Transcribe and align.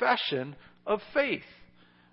profession 0.00 0.56
of 0.86 1.00
faith. 1.12 1.42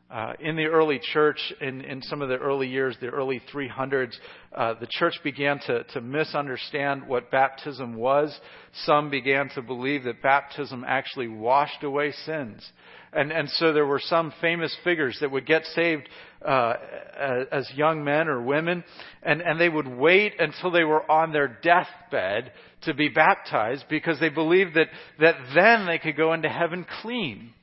Uh, 0.10 0.32
in 0.40 0.56
the 0.56 0.66
early 0.66 1.02
church, 1.14 1.40
in, 1.60 1.82
in 1.82 2.02
some 2.02 2.22
of 2.22 2.30
the 2.30 2.38
early 2.38 2.68
years, 2.68 2.96
the 3.02 3.08
early 3.08 3.42
300s, 3.54 4.14
uh, 4.56 4.74
the 4.80 4.88
church 4.90 5.16
began 5.22 5.60
to, 5.60 5.84
to 5.84 6.00
misunderstand 6.00 7.06
what 7.06 7.30
baptism 7.30 7.94
was. 7.94 8.38
Some 8.86 9.10
began 9.10 9.50
to 9.56 9.62
believe 9.62 10.06
that 10.06 10.22
baptism 10.22 10.86
actually 10.88 11.28
washed 11.28 11.84
away 11.84 12.14
sins. 12.26 12.66
And, 13.12 13.34
and 13.34 13.50
so 13.50 13.74
there 13.74 13.86
were 13.86 14.02
some 14.02 14.34
famous 14.40 14.74
figures 14.86 15.18
that 15.20 15.30
would 15.30 15.46
get 15.46 15.66
saved 15.76 16.08
uh, 16.46 16.74
as 17.52 17.70
young 17.76 18.04
men 18.06 18.30
or 18.30 18.42
women, 18.42 18.86
and, 19.24 19.42
and 19.42 19.60
they 19.60 19.70
would 19.70 19.88
wait 19.88 20.34
until 20.40 20.72
they 20.72 20.86
were 20.86 21.10
on 21.12 21.34
their 21.34 21.60
deathbed 21.62 22.54
to 22.84 22.94
be 22.94 23.10
baptized 23.10 23.86
because 23.90 24.20
they 24.22 24.30
believed 24.30 24.76
that, 24.76 24.88
that 25.20 25.36
then 25.54 25.86
they 25.86 25.98
could 25.98 26.16
go 26.16 26.34
into 26.34 26.48
heaven 26.48 26.86
clean. 27.02 27.54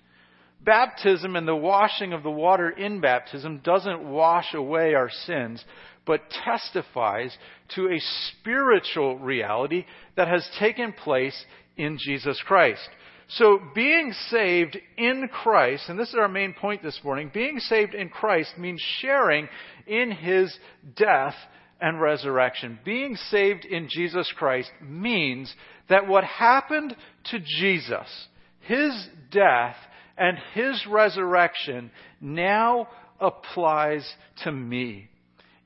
Baptism 0.64 1.36
and 1.36 1.46
the 1.46 1.56
washing 1.56 2.12
of 2.12 2.22
the 2.22 2.30
water 2.30 2.70
in 2.70 3.00
baptism 3.00 3.60
doesn't 3.62 4.02
wash 4.02 4.54
away 4.54 4.94
our 4.94 5.10
sins, 5.26 5.64
but 6.06 6.30
testifies 6.44 7.36
to 7.74 7.88
a 7.88 8.00
spiritual 8.40 9.18
reality 9.18 9.84
that 10.16 10.28
has 10.28 10.48
taken 10.58 10.92
place 10.92 11.44
in 11.76 11.98
Jesus 11.98 12.40
Christ. 12.46 12.88
So 13.28 13.58
being 13.74 14.12
saved 14.28 14.78
in 14.96 15.28
Christ, 15.28 15.88
and 15.88 15.98
this 15.98 16.10
is 16.10 16.14
our 16.14 16.28
main 16.28 16.54
point 16.54 16.82
this 16.82 17.00
morning, 17.02 17.30
being 17.32 17.58
saved 17.58 17.94
in 17.94 18.08
Christ 18.08 18.58
means 18.58 18.82
sharing 19.00 19.48
in 19.86 20.10
His 20.10 20.56
death 20.96 21.34
and 21.80 22.00
resurrection. 22.00 22.78
Being 22.84 23.16
saved 23.16 23.64
in 23.64 23.88
Jesus 23.90 24.32
Christ 24.36 24.70
means 24.82 25.52
that 25.88 26.06
what 26.06 26.24
happened 26.24 26.94
to 27.30 27.38
Jesus, 27.40 28.28
His 28.60 29.08
death 29.30 29.76
and 30.16 30.38
His 30.54 30.84
resurrection, 30.88 31.90
now 32.20 32.88
applies 33.20 34.08
to 34.44 34.52
me. 34.52 35.08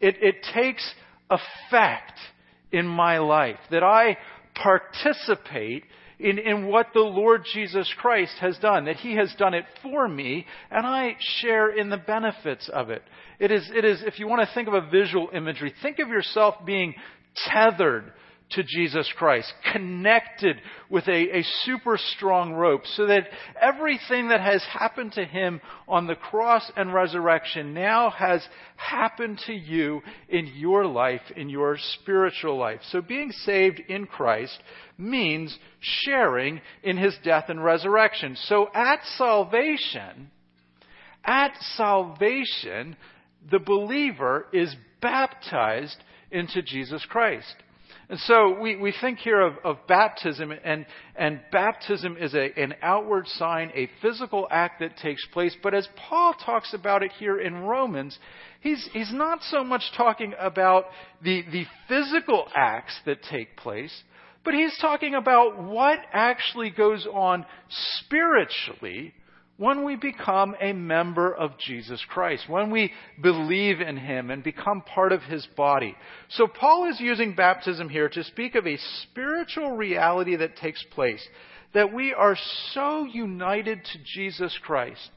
It, 0.01 0.17
it 0.23 0.37
takes 0.55 0.95
effect 1.31 2.19
in 2.71 2.87
my 2.87 3.19
life, 3.19 3.59
that 3.71 3.83
I 3.83 4.19
participate 4.55 5.85
in, 6.19 6.39
in 6.39 6.67
what 6.67 6.89
the 6.95 7.01
Lord 7.01 7.43
Jesus 7.53 7.93
Christ 7.99 8.35
has 8.41 8.59
done, 8.59 8.87
that 8.87 8.97
He 8.97 9.15
has 9.15 9.33
done 9.39 9.55
it 9.55 9.65
for 9.83 10.09
me, 10.09 10.47
and 10.71 10.87
I 10.87 11.17
share 11.41 11.71
in 11.71 11.91
the 11.91 11.97
benefits 11.97 12.69
of 12.73 12.91
it. 12.91 13.03
It 13.39 13.51
is, 13.51 13.71
it 13.75 13.85
is, 13.85 14.03
if 14.05 14.19
you 14.19 14.27
want 14.27 14.47
to 14.47 14.55
think 14.55 14.69
of 14.69 14.75
a 14.75 14.89
visual 14.91 15.29
imagery, 15.33 15.73
think 15.83 15.99
of 15.99 16.09
yourself 16.09 16.57
being 16.67 16.95
tethered 17.47 18.13
to 18.51 18.63
Jesus 18.63 19.11
Christ, 19.17 19.53
connected 19.73 20.57
with 20.89 21.07
a, 21.07 21.39
a, 21.39 21.43
super 21.65 21.99
strong 21.99 22.55
rope, 22.55 22.87
so 22.87 23.07
that 23.07 23.29
everything 23.61 24.29
that 24.29 24.41
has 24.41 24.65
happened 24.65 25.13
to 25.13 25.25
him 25.25 25.61
on 25.87 26.07
the 26.07 26.15
cross 26.15 26.71
and 26.77 26.95
resurrection 26.95 27.75
now 27.75 28.11
has 28.11 28.47
happened 28.77 29.39
to 29.47 29.53
you 29.53 30.01
in 30.31 30.47
your 30.55 30.87
life, 30.87 31.21
in 31.37 31.51
your 31.51 31.77
spiritual 32.01 32.57
life. 32.57 32.81
So 32.91 33.03
being 33.03 33.33
saved 33.33 33.81
in 33.87 34.07
Christ 34.07 34.59
means 34.97 35.57
sharing 35.81 36.63
in 36.83 36.97
his 36.97 37.17
death 37.23 37.45
and 37.49 37.63
resurrection. 37.63 38.35
So 38.45 38.69
at 38.75 39.01
salvation, 39.17 40.31
at 41.23 41.53
salvation, 41.77 42.97
the 43.51 43.59
believer 43.59 44.47
is 44.53 44.75
baptized 45.03 46.03
into 46.31 46.63
Jesus 46.63 47.05
Christ. 47.09 47.55
And 48.11 48.19
so 48.21 48.59
we, 48.59 48.77
we 48.77 48.95
think 49.03 49.19
here 49.19 49.41
of, 49.41 49.55
of 49.65 49.87
baptism, 49.87 50.51
and, 50.65 50.87
and 51.15 51.41
baptism 51.53 52.17
is 52.19 52.35
a, 52.35 52.59
an 52.59 52.75
outward 52.81 53.27
sign, 53.29 53.71
a 53.75 53.91
physical 54.01 54.49
act 54.51 54.81
that 54.81 54.97
takes 54.97 55.27
place. 55.27 55.55
But 55.63 55.75
as 55.75 55.87
Paul 56.09 56.35
talks 56.45 56.73
about 56.73 57.03
it 57.03 57.13
here 57.19 57.39
in 57.39 57.55
Romans, 57.55 58.19
he's, 58.61 58.89
he's 58.95 59.13
not 59.13 59.41
so 59.43 59.63
much 59.63 59.83
talking 59.95 60.33
about 60.39 60.87
the, 61.23 61.43
the 61.53 61.65
physical 61.87 62.49
acts 62.55 62.99
that 63.05 63.23
take 63.31 63.59
place, 63.59 63.95
but 64.43 64.55
he's 64.55 64.77
talking 64.81 65.15
about 65.15 65.63
what 65.63 65.99
actually 66.11 66.71
goes 66.71 67.07
on 67.13 67.45
spiritually 68.01 69.13
when 69.59 69.85
we 69.85 69.97
become 69.97 70.55
a 70.61 70.73
member 70.73 71.35
of 71.35 71.59
Jesus 71.59 72.03
Christ, 72.09 72.49
when 72.49 72.71
we 72.71 72.93
believe 73.21 73.81
in 73.81 73.97
Him 73.97 74.31
and 74.31 74.43
become 74.43 74.83
part 74.83 75.13
of 75.13 75.21
His 75.23 75.47
body. 75.57 75.95
So 76.31 76.47
Paul 76.47 76.89
is 76.89 77.01
using 77.01 77.35
baptism 77.35 77.89
here 77.89 78.09
to 78.09 78.25
speak 78.25 78.55
of 78.55 78.67
a 78.67 78.79
spiritual 79.03 79.77
reality 79.77 80.37
that 80.37 80.57
takes 80.57 80.83
place, 80.93 81.27
that 81.75 81.93
we 81.93 82.15
are 82.15 82.37
so 82.73 83.05
united 83.05 83.85
to 83.85 83.99
Jesus 84.15 84.57
Christ 84.63 85.11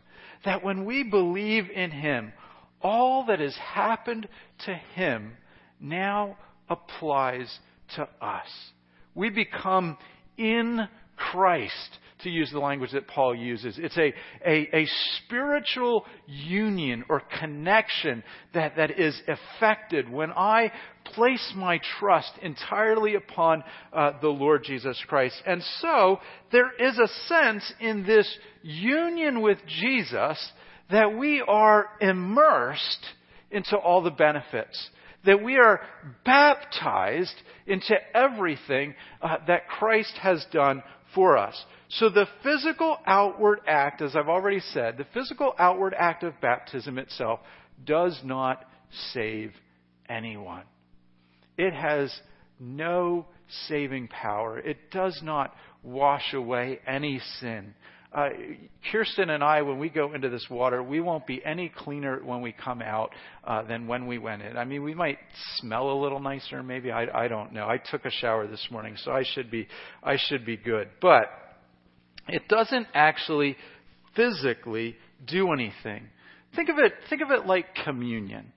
that 0.43 0.63
when 0.63 0.85
we 0.85 1.03
believe 1.03 1.69
in 1.69 1.91
Him, 1.91 2.33
all 2.81 3.27
that 3.27 3.39
has 3.39 3.55
happened 3.55 4.27
to 4.65 4.73
Him 4.95 5.33
now 5.79 6.35
applies 6.67 7.59
to 7.95 8.07
us. 8.19 8.47
We 9.13 9.29
become 9.29 9.97
in 10.35 10.87
Christ 11.15 11.99
to 12.23 12.29
use 12.29 12.49
the 12.51 12.59
language 12.59 12.91
that 12.91 13.07
Paul 13.07 13.35
uses. 13.35 13.77
It's 13.77 13.97
a, 13.97 14.13
a, 14.45 14.81
a 14.81 14.87
spiritual 15.17 16.05
union 16.27 17.03
or 17.09 17.21
connection 17.39 18.23
that, 18.53 18.75
that 18.77 18.99
is 18.99 19.19
effected 19.27 20.09
when 20.09 20.31
I 20.31 20.71
place 21.13 21.53
my 21.55 21.79
trust 21.99 22.31
entirely 22.41 23.15
upon 23.15 23.63
uh, 23.91 24.13
the 24.21 24.29
Lord 24.29 24.63
Jesus 24.63 25.01
Christ. 25.07 25.35
And 25.45 25.63
so, 25.79 26.19
there 26.51 26.71
is 26.79 26.97
a 26.97 27.07
sense 27.27 27.73
in 27.79 28.05
this 28.05 28.27
union 28.61 29.41
with 29.41 29.57
Jesus 29.67 30.51
that 30.91 31.17
we 31.17 31.41
are 31.41 31.87
immersed 31.99 33.05
into 33.49 33.77
all 33.77 34.01
the 34.01 34.11
benefits 34.11 34.89
that 35.25 35.43
we 35.43 35.57
are 35.57 35.81
baptized 36.25 37.35
into 37.67 37.95
everything 38.15 38.95
uh, 39.21 39.37
that 39.47 39.67
Christ 39.67 40.13
has 40.21 40.45
done 40.51 40.81
for 41.13 41.37
us. 41.37 41.55
So 41.89 42.09
the 42.09 42.27
physical 42.43 42.97
outward 43.05 43.59
act, 43.67 44.01
as 44.01 44.15
I've 44.15 44.29
already 44.29 44.59
said, 44.59 44.97
the 44.97 45.07
physical 45.13 45.53
outward 45.59 45.93
act 45.97 46.23
of 46.23 46.39
baptism 46.41 46.97
itself 46.97 47.39
does 47.85 48.19
not 48.23 48.65
save 49.13 49.53
anyone. 50.07 50.63
It 51.57 51.73
has 51.73 52.13
no 52.59 53.25
saving 53.67 54.07
power. 54.07 54.59
It 54.59 54.91
does 54.91 55.19
not 55.23 55.53
wash 55.83 56.33
away 56.33 56.79
any 56.87 57.19
sin. 57.39 57.73
Uh, 58.13 58.29
Kirsten 58.91 59.29
and 59.29 59.41
I, 59.41 59.61
when 59.61 59.79
we 59.79 59.87
go 59.87 60.13
into 60.13 60.29
this 60.29 60.45
water, 60.49 60.83
we 60.83 60.99
won't 60.99 61.25
be 61.25 61.43
any 61.45 61.69
cleaner 61.69 62.19
when 62.23 62.41
we 62.41 62.51
come 62.51 62.81
out 62.81 63.11
uh, 63.45 63.63
than 63.63 63.87
when 63.87 64.05
we 64.05 64.17
went 64.17 64.41
in. 64.41 64.57
I 64.57 64.65
mean, 64.65 64.83
we 64.83 64.93
might 64.93 65.17
smell 65.55 65.91
a 65.91 65.97
little 66.01 66.19
nicer, 66.19 66.61
maybe. 66.61 66.91
I, 66.91 67.23
I 67.23 67.27
don't 67.29 67.53
know. 67.53 67.67
I 67.67 67.77
took 67.77 68.03
a 68.03 68.11
shower 68.11 68.47
this 68.47 68.67
morning, 68.69 68.97
so 68.97 69.11
I 69.11 69.23
should 69.23 69.49
be 69.49 69.67
I 70.03 70.17
should 70.17 70.45
be 70.45 70.57
good. 70.57 70.89
But 70.99 71.27
it 72.27 72.47
doesn't 72.49 72.87
actually 72.93 73.55
physically 74.15 74.95
do 75.27 75.51
anything. 75.53 76.07
Think 76.55 76.69
of 76.69 76.77
it, 76.79 76.93
think 77.09 77.21
of 77.21 77.31
it 77.31 77.45
like 77.45 77.65
communion. 77.85 78.51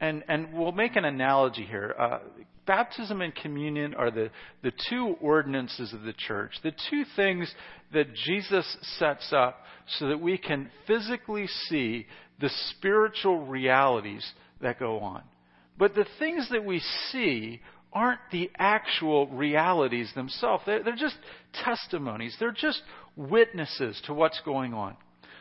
And, 0.00 0.24
and 0.28 0.52
we'll 0.52 0.72
make 0.72 0.96
an 0.96 1.04
analogy 1.04 1.64
here. 1.64 1.94
Uh, 1.98 2.18
baptism 2.68 3.22
and 3.22 3.34
communion 3.34 3.94
are 3.94 4.12
the, 4.12 4.30
the 4.62 4.72
two 4.88 5.16
ordinances 5.20 5.92
of 5.92 6.02
the 6.02 6.12
church, 6.12 6.52
the 6.62 6.74
two 6.90 7.02
things 7.16 7.52
that 7.92 8.14
Jesus 8.14 8.76
sets 8.98 9.32
up 9.32 9.58
so 9.98 10.08
that 10.08 10.20
we 10.20 10.38
can 10.38 10.70
physically 10.86 11.48
see 11.68 12.06
the 12.40 12.50
spiritual 12.76 13.46
realities 13.46 14.30
that 14.60 14.78
go 14.78 15.00
on. 15.00 15.22
But 15.78 15.94
the 15.94 16.06
things 16.18 16.48
that 16.50 16.64
we 16.64 16.80
see 17.10 17.60
aren't 17.92 18.20
the 18.30 18.50
actual 18.58 19.28
realities 19.28 20.12
themselves. 20.14 20.62
They're, 20.66 20.82
they're 20.82 20.94
just 20.94 21.16
testimonies. 21.64 22.36
They're 22.38 22.52
just 22.52 22.82
witnesses 23.16 24.00
to 24.06 24.12
what's 24.12 24.40
going 24.44 24.74
on. 24.74 24.94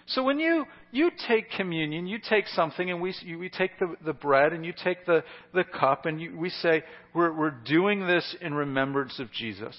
So 0.07 0.23
when 0.23 0.39
you, 0.39 0.65
you 0.91 1.11
take 1.27 1.51
communion, 1.51 2.07
you 2.07 2.17
take 2.17 2.47
something 2.47 2.89
and 2.89 3.01
we, 3.01 3.13
we 3.37 3.49
take 3.49 3.77
the, 3.77 3.95
the 4.05 4.13
bread 4.13 4.53
and 4.53 4.65
you 4.65 4.73
take 4.83 5.05
the, 5.05 5.23
the 5.53 5.65
cup 5.65 6.05
and 6.05 6.21
you, 6.21 6.37
we 6.37 6.49
say, 6.49 6.83
we're, 7.13 7.33
we're 7.33 7.51
doing 7.65 8.07
this 8.07 8.35
in 8.39 8.53
remembrance 8.53 9.19
of 9.19 9.31
Jesus. 9.33 9.75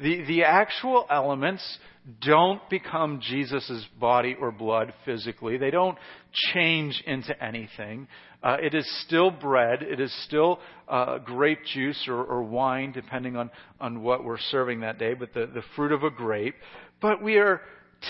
The, 0.00 0.24
the 0.24 0.44
actual 0.44 1.06
elements 1.10 1.62
don't 2.20 2.68
become 2.70 3.20
Jesus' 3.20 3.86
body 4.00 4.34
or 4.40 4.50
blood 4.50 4.94
physically. 5.04 5.58
They 5.58 5.70
don't 5.70 5.98
change 6.52 7.02
into 7.06 7.40
anything. 7.42 8.08
Uh, 8.42 8.56
it 8.60 8.74
is 8.74 8.90
still 9.06 9.30
bread. 9.30 9.82
It 9.82 10.00
is 10.00 10.12
still 10.24 10.60
uh, 10.88 11.18
grape 11.18 11.60
juice 11.72 12.06
or, 12.08 12.24
or, 12.24 12.42
wine, 12.42 12.90
depending 12.92 13.36
on, 13.36 13.50
on 13.80 14.02
what 14.02 14.24
we're 14.24 14.40
serving 14.40 14.80
that 14.80 14.98
day, 14.98 15.14
but 15.14 15.32
the, 15.34 15.46
the 15.46 15.62
fruit 15.76 15.92
of 15.92 16.02
a 16.02 16.10
grape. 16.10 16.56
But 17.00 17.22
we 17.22 17.36
are 17.36 17.60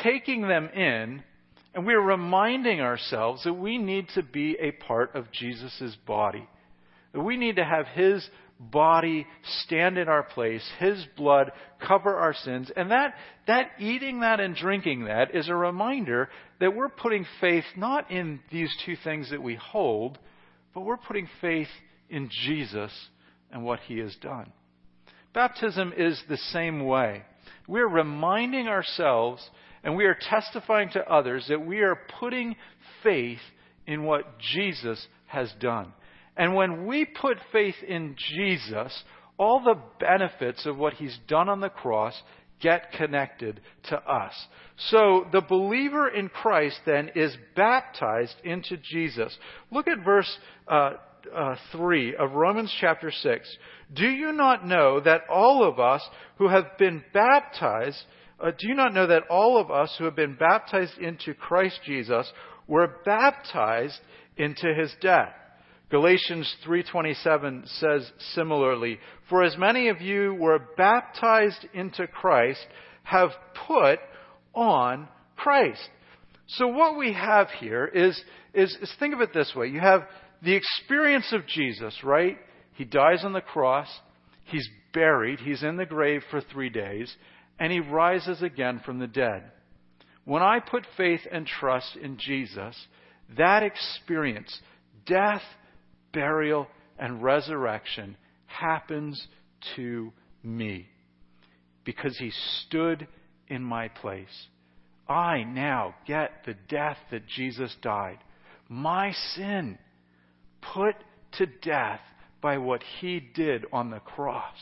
taking 0.03 0.43
them 0.49 0.69
in 0.69 1.23
and 1.75 1.87
we 1.87 1.95
are 1.95 2.03
reminding 2.03 2.81
ourselves 2.81 3.45
that 3.45 3.55
we 3.55 3.79
need 3.79 4.09
to 4.15 4.23
be 4.23 4.57
a 4.61 4.73
part 4.73 5.15
of 5.15 5.33
Jesus' 5.33 5.97
body. 6.07 6.47
That 7.13 7.23
we 7.23 7.37
need 7.37 7.57
to 7.57 7.65
have 7.65 7.87
His 7.87 8.29
body 8.59 9.27
stand 9.65 9.99
in 9.99 10.09
our 10.09 10.23
place, 10.23 10.63
His 10.79 11.05
blood 11.17 11.53
cover 11.87 12.15
our 12.15 12.35
sins. 12.35 12.71
And 12.77 12.91
that, 12.91 13.15
that 13.47 13.71
eating 13.79 14.21
that 14.21 14.39
and 14.39 14.55
drinking 14.55 15.05
that 15.05 15.35
is 15.35 15.49
a 15.49 15.55
reminder 15.55 16.29
that 16.61 16.75
we're 16.75 16.89
putting 16.89 17.27
faith 17.41 17.65
not 17.77 18.11
in 18.11 18.41
these 18.51 18.75
two 18.85 18.97
things 19.03 19.31
that 19.31 19.43
we 19.43 19.55
hold, 19.55 20.19
but 20.75 20.83
we're 20.83 20.97
putting 20.97 21.29
faith 21.41 21.69
in 22.09 22.29
Jesus 22.45 22.93
and 23.51 23.65
what 23.65 23.81
He 23.81 23.99
has 23.99 24.15
done. 24.17 24.53
Baptism 25.33 25.95
is 25.97 26.23
the 26.29 26.37
same 26.37 26.85
way. 26.85 27.23
We're 27.67 27.89
reminding 27.89 28.69
ourselves 28.69 29.49
and 29.84 29.96
we 29.96 30.05
are 30.05 30.17
testifying 30.29 30.90
to 30.90 31.11
others 31.11 31.46
that 31.49 31.64
we 31.64 31.81
are 31.81 31.99
putting 32.20 32.56
faith 33.02 33.40
in 33.87 34.05
what 34.05 34.38
Jesus 34.38 35.06
has 35.26 35.52
done. 35.61 35.93
And 36.37 36.55
when 36.55 36.87
we 36.87 37.05
put 37.05 37.38
faith 37.52 37.75
in 37.87 38.17
Jesus, 38.17 39.02
all 39.38 39.61
the 39.61 39.79
benefits 39.99 40.67
of 40.67 40.79
what 40.79 40.94
he's 40.94 41.19
done 41.29 41.49
on 41.49 41.61
the 41.61 41.69
cross 41.69 42.14
get 42.61 42.93
connected 42.93 43.61
to 43.88 43.96
us. 43.96 44.32
So 44.90 45.26
the 45.32 45.40
believer 45.40 46.08
in 46.08 46.28
Christ 46.28 46.81
then 46.87 47.11
is 47.14 47.37
baptized 47.56 48.37
into 48.44 48.76
Jesus. 48.76 49.37
Look 49.70 49.88
at 49.88 50.05
verse 50.05 50.38
uh, 50.69 50.93
uh, 51.35 51.56
3 51.73 52.17
of 52.17 52.32
Romans 52.32 52.75
chapter 52.81 53.11
6. 53.11 53.56
Do 53.93 54.06
you 54.06 54.32
not 54.32 54.67
know 54.67 55.00
that 55.00 55.23
all 55.28 55.69
of 55.69 55.78
us 55.78 56.02
who 56.38 56.49
have 56.49 56.78
been 56.78 57.05
baptized, 57.12 58.02
uh, 58.43 58.50
do 58.50 58.69
you 58.69 58.75
not 58.75 58.93
know 58.93 59.06
that 59.06 59.29
all 59.31 59.59
of 59.59 59.71
us 59.71 59.94
who 59.97 60.05
have 60.05 60.17
been 60.17 60.35
baptized 60.35 60.99
into 60.99 61.33
Christ 61.33 61.81
Jesus 61.87 62.31
were 62.67 62.97
baptized 63.05 64.00
into 64.37 64.75
his 64.75 64.93
death? 65.00 65.33
Galatians 65.91 66.53
3:27 66.65 67.67
says 67.67 68.11
similarly, 68.35 68.99
"For 69.29 69.43
as 69.43 69.56
many 69.56 69.89
of 69.89 70.00
you 70.00 70.35
were 70.35 70.59
baptized 70.77 71.67
into 71.75 72.06
Christ 72.06 72.67
have 73.05 73.31
put 73.67 74.00
on 74.55 75.06
Christ." 75.37 75.88
So 76.47 76.67
what 76.67 76.97
we 76.97 77.12
have 77.12 77.50
here 77.50 77.85
is, 77.87 78.23
is, 78.53 78.77
is 78.81 78.93
think 78.99 79.15
of 79.15 79.21
it 79.21 79.33
this 79.33 79.55
way. 79.55 79.69
You 79.69 79.81
have 79.81 80.09
the 80.43 80.55
experience 80.55 81.33
of 81.33 81.47
Jesus, 81.47 82.03
right? 82.03 82.38
He 82.75 82.85
dies 82.85 83.25
on 83.25 83.33
the 83.33 83.41
cross, 83.41 83.88
he's 84.45 84.69
buried, 84.93 85.41
he's 85.41 85.62
in 85.62 85.77
the 85.77 85.87
grave 85.87 86.23
for 86.31 86.41
three 86.41 86.71
days, 86.71 87.15
and 87.62 87.70
he 87.70 87.79
rises 87.79 88.43
again 88.43 88.81
from 88.85 88.99
the 88.99 89.06
dead. 89.06 89.44
When 90.25 90.43
I 90.43 90.59
put 90.59 90.85
faith 90.97 91.20
and 91.31 91.47
trust 91.47 91.94
in 91.94 92.19
Jesus, 92.19 92.75
that 93.37 93.62
experience, 93.62 94.53
death, 95.06 95.43
burial, 96.12 96.67
and 96.99 97.23
resurrection 97.23 98.17
happens 98.47 99.25
to 99.76 100.12
me 100.43 100.88
because 101.85 102.19
he 102.19 102.32
stood 102.67 103.06
in 103.47 103.62
my 103.62 103.87
place. 103.87 104.26
I 105.09 105.44
now 105.44 105.94
get 106.05 106.43
the 106.44 106.56
death 106.69 106.99
that 107.12 107.29
Jesus 107.29 107.73
died. 107.81 108.19
My 108.69 109.12
sin 109.37 109.79
put 110.75 110.97
to 111.38 111.47
death 111.47 112.00
by 112.41 112.59
what 112.59 112.82
he 113.00 113.20
did 113.20 113.67
on 113.73 113.91
the 113.91 114.00
cross. 114.00 114.56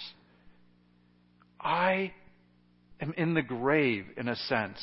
I 1.58 2.12
am 3.00 3.14
in 3.17 3.35
the 3.35 3.43
grave, 3.43 4.06
in 4.17 4.29
a 4.29 4.37
sense. 4.37 4.79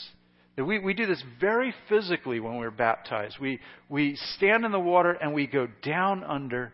We, 0.58 0.80
we 0.80 0.94
do 0.94 1.06
this 1.06 1.24
very 1.40 1.74
physically 1.88 2.40
when 2.40 2.58
we're 2.58 2.72
baptized. 2.72 3.38
We, 3.40 3.60
we 3.90 4.18
stand 4.36 4.66
in 4.66 4.72
the 4.72 4.80
water 4.80 5.12
and 5.12 5.34
we 5.34 5.46
go 5.46 5.68
down 5.84 6.24
under 6.24 6.74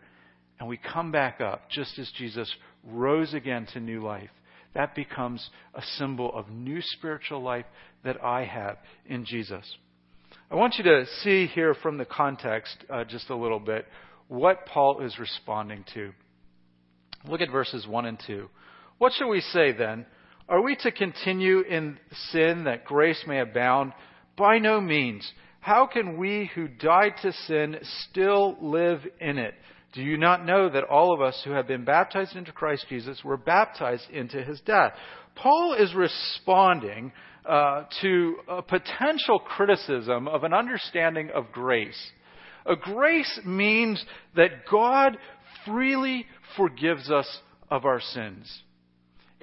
and 0.59 0.69
we 0.69 0.77
come 0.77 1.11
back 1.11 1.41
up 1.41 1.69
just 1.69 1.99
as 1.99 2.09
Jesus 2.17 2.49
rose 2.85 3.33
again 3.33 3.67
to 3.73 3.81
new 3.81 4.01
life. 4.01 4.29
That 4.73 4.95
becomes 4.95 5.49
a 5.73 5.81
symbol 5.97 6.33
of 6.33 6.49
new 6.49 6.81
spiritual 6.81 7.41
life 7.41 7.65
that 8.05 8.23
I 8.23 8.45
have 8.45 8.77
in 9.05 9.25
Jesus. 9.25 9.65
I 10.49 10.55
want 10.55 10.75
you 10.77 10.83
to 10.85 11.05
see 11.21 11.47
here 11.47 11.73
from 11.75 11.97
the 11.97 12.05
context 12.05 12.77
uh, 12.89 13.03
just 13.03 13.29
a 13.29 13.35
little 13.35 13.59
bit 13.59 13.85
what 14.29 14.65
Paul 14.65 15.01
is 15.01 15.19
responding 15.19 15.83
to. 15.93 16.11
Look 17.27 17.41
at 17.41 17.51
verses 17.51 17.85
1 17.87 18.05
and 18.05 18.21
2. 18.25 18.49
What 18.97 19.13
shall 19.13 19.29
we 19.29 19.41
say 19.41 19.73
then? 19.73 20.05
Are 20.49 20.61
we 20.61 20.75
to 20.77 20.91
continue 20.91 21.61
in 21.61 21.97
sin 22.31 22.65
that 22.65 22.85
grace 22.85 23.23
may 23.25 23.39
abound? 23.39 23.93
By 24.37 24.59
no 24.59 24.81
means. 24.81 25.31
How 25.61 25.87
can 25.87 26.17
we 26.17 26.51
who 26.53 26.67
died 26.67 27.13
to 27.21 27.31
sin 27.31 27.77
still 28.09 28.57
live 28.59 29.01
in 29.21 29.37
it? 29.37 29.53
Do 29.93 30.01
you 30.01 30.17
not 30.17 30.45
know 30.45 30.69
that 30.69 30.83
all 30.83 31.13
of 31.13 31.21
us 31.21 31.41
who 31.45 31.51
have 31.51 31.67
been 31.67 31.85
baptized 31.85 32.35
into 32.35 32.51
Christ 32.51 32.85
Jesus 32.89 33.23
were 33.23 33.37
baptized 33.37 34.09
into 34.11 34.43
his 34.43 34.59
death? 34.61 34.93
Paul 35.35 35.75
is 35.79 35.93
responding 35.95 37.13
uh, 37.47 37.83
to 38.01 38.35
a 38.49 38.61
potential 38.61 39.39
criticism 39.39 40.27
of 40.27 40.43
an 40.43 40.53
understanding 40.53 41.29
of 41.33 41.51
grace. 41.51 42.11
A 42.65 42.75
grace 42.75 43.39
means 43.45 44.03
that 44.35 44.65
God 44.69 45.17
freely 45.65 46.25
forgives 46.57 47.09
us 47.11 47.39
of 47.69 47.85
our 47.85 48.01
sins. 48.01 48.63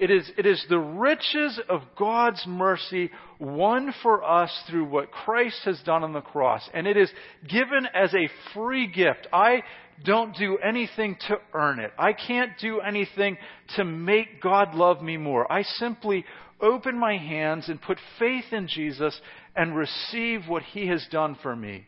It 0.01 0.09
is, 0.09 0.31
it 0.35 0.47
is 0.47 0.65
the 0.67 0.79
riches 0.79 1.59
of 1.69 1.81
God's 1.95 2.43
mercy 2.47 3.11
won 3.37 3.93
for 4.01 4.23
us 4.23 4.51
through 4.67 4.85
what 4.85 5.11
Christ 5.11 5.61
has 5.65 5.79
done 5.85 6.03
on 6.03 6.11
the 6.11 6.21
cross. 6.21 6.67
And 6.73 6.87
it 6.87 6.97
is 6.97 7.11
given 7.47 7.87
as 7.93 8.11
a 8.15 8.27
free 8.55 8.87
gift. 8.87 9.27
I 9.31 9.61
don't 10.03 10.35
do 10.35 10.57
anything 10.57 11.17
to 11.27 11.37
earn 11.53 11.77
it. 11.77 11.91
I 11.99 12.13
can't 12.13 12.53
do 12.59 12.79
anything 12.79 13.37
to 13.75 13.83
make 13.83 14.41
God 14.41 14.73
love 14.73 15.03
me 15.03 15.17
more. 15.17 15.49
I 15.53 15.61
simply 15.61 16.25
open 16.59 16.97
my 16.97 17.17
hands 17.17 17.69
and 17.69 17.79
put 17.79 17.99
faith 18.17 18.45
in 18.51 18.67
Jesus 18.67 19.21
and 19.55 19.75
receive 19.75 20.47
what 20.47 20.63
He 20.63 20.87
has 20.87 21.05
done 21.11 21.37
for 21.43 21.55
me. 21.55 21.85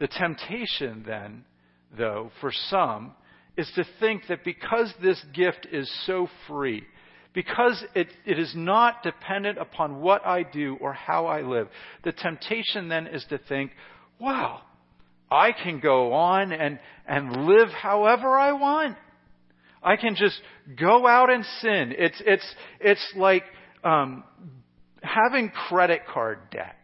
The 0.00 0.08
temptation, 0.08 1.04
then, 1.06 1.44
though, 1.96 2.32
for 2.40 2.50
some, 2.50 3.12
is 3.56 3.70
to 3.74 3.84
think 4.00 4.22
that 4.28 4.44
because 4.44 4.92
this 5.02 5.22
gift 5.34 5.66
is 5.70 5.90
so 6.06 6.28
free, 6.48 6.84
because 7.34 7.82
it, 7.94 8.08
it 8.26 8.38
is 8.38 8.52
not 8.54 9.02
dependent 9.02 9.58
upon 9.58 10.00
what 10.00 10.26
I 10.26 10.42
do 10.42 10.76
or 10.80 10.92
how 10.92 11.26
I 11.26 11.42
live, 11.42 11.68
the 12.04 12.12
temptation 12.12 12.88
then 12.88 13.06
is 13.06 13.24
to 13.30 13.38
think, 13.38 13.72
wow, 14.18 14.62
I 15.30 15.52
can 15.52 15.80
go 15.80 16.12
on 16.12 16.52
and, 16.52 16.78
and 17.06 17.46
live 17.46 17.68
however 17.70 18.36
I 18.36 18.52
want. 18.52 18.96
I 19.82 19.96
can 19.96 20.14
just 20.14 20.38
go 20.78 21.06
out 21.06 21.30
and 21.30 21.44
sin. 21.60 21.94
It's, 21.96 22.22
it's, 22.24 22.54
it's 22.80 23.12
like 23.16 23.44
um, 23.82 24.24
having 25.02 25.50
credit 25.50 26.02
card 26.06 26.38
debt 26.50 26.76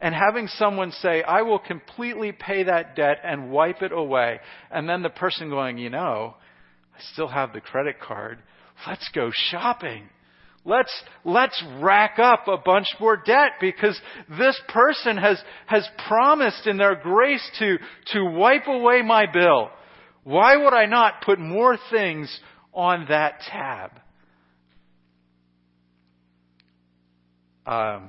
and 0.00 0.14
having 0.14 0.46
someone 0.48 0.92
say, 0.92 1.22
I 1.22 1.42
will 1.42 1.58
completely 1.58 2.32
pay 2.32 2.64
that 2.64 2.96
debt 2.96 3.18
and 3.22 3.50
wipe 3.50 3.82
it 3.82 3.92
away. 3.92 4.40
And 4.70 4.88
then 4.88 5.02
the 5.02 5.10
person 5.10 5.50
going, 5.50 5.76
you 5.76 5.90
know, 5.90 6.36
I 6.94 7.00
still 7.12 7.28
have 7.28 7.52
the 7.52 7.60
credit 7.60 8.00
card. 8.00 8.38
Let's 8.86 9.08
go 9.14 9.30
shopping. 9.32 10.08
Let's, 10.64 10.92
let's 11.24 11.62
rack 11.80 12.18
up 12.18 12.46
a 12.48 12.58
bunch 12.58 12.86
more 12.98 13.16
debt 13.16 13.52
because 13.60 13.98
this 14.38 14.60
person 14.68 15.16
has, 15.16 15.42
has 15.66 15.86
promised 16.06 16.66
in 16.66 16.76
their 16.76 16.96
grace 16.96 17.46
to, 17.58 17.78
to 18.12 18.24
wipe 18.24 18.66
away 18.66 19.02
my 19.02 19.26
bill. 19.30 19.70
Why 20.24 20.56
would 20.56 20.74
I 20.74 20.86
not 20.86 21.22
put 21.22 21.38
more 21.38 21.78
things 21.90 22.40
on 22.74 23.06
that 23.08 23.40
tab? 23.40 23.90
Um, 27.66 28.08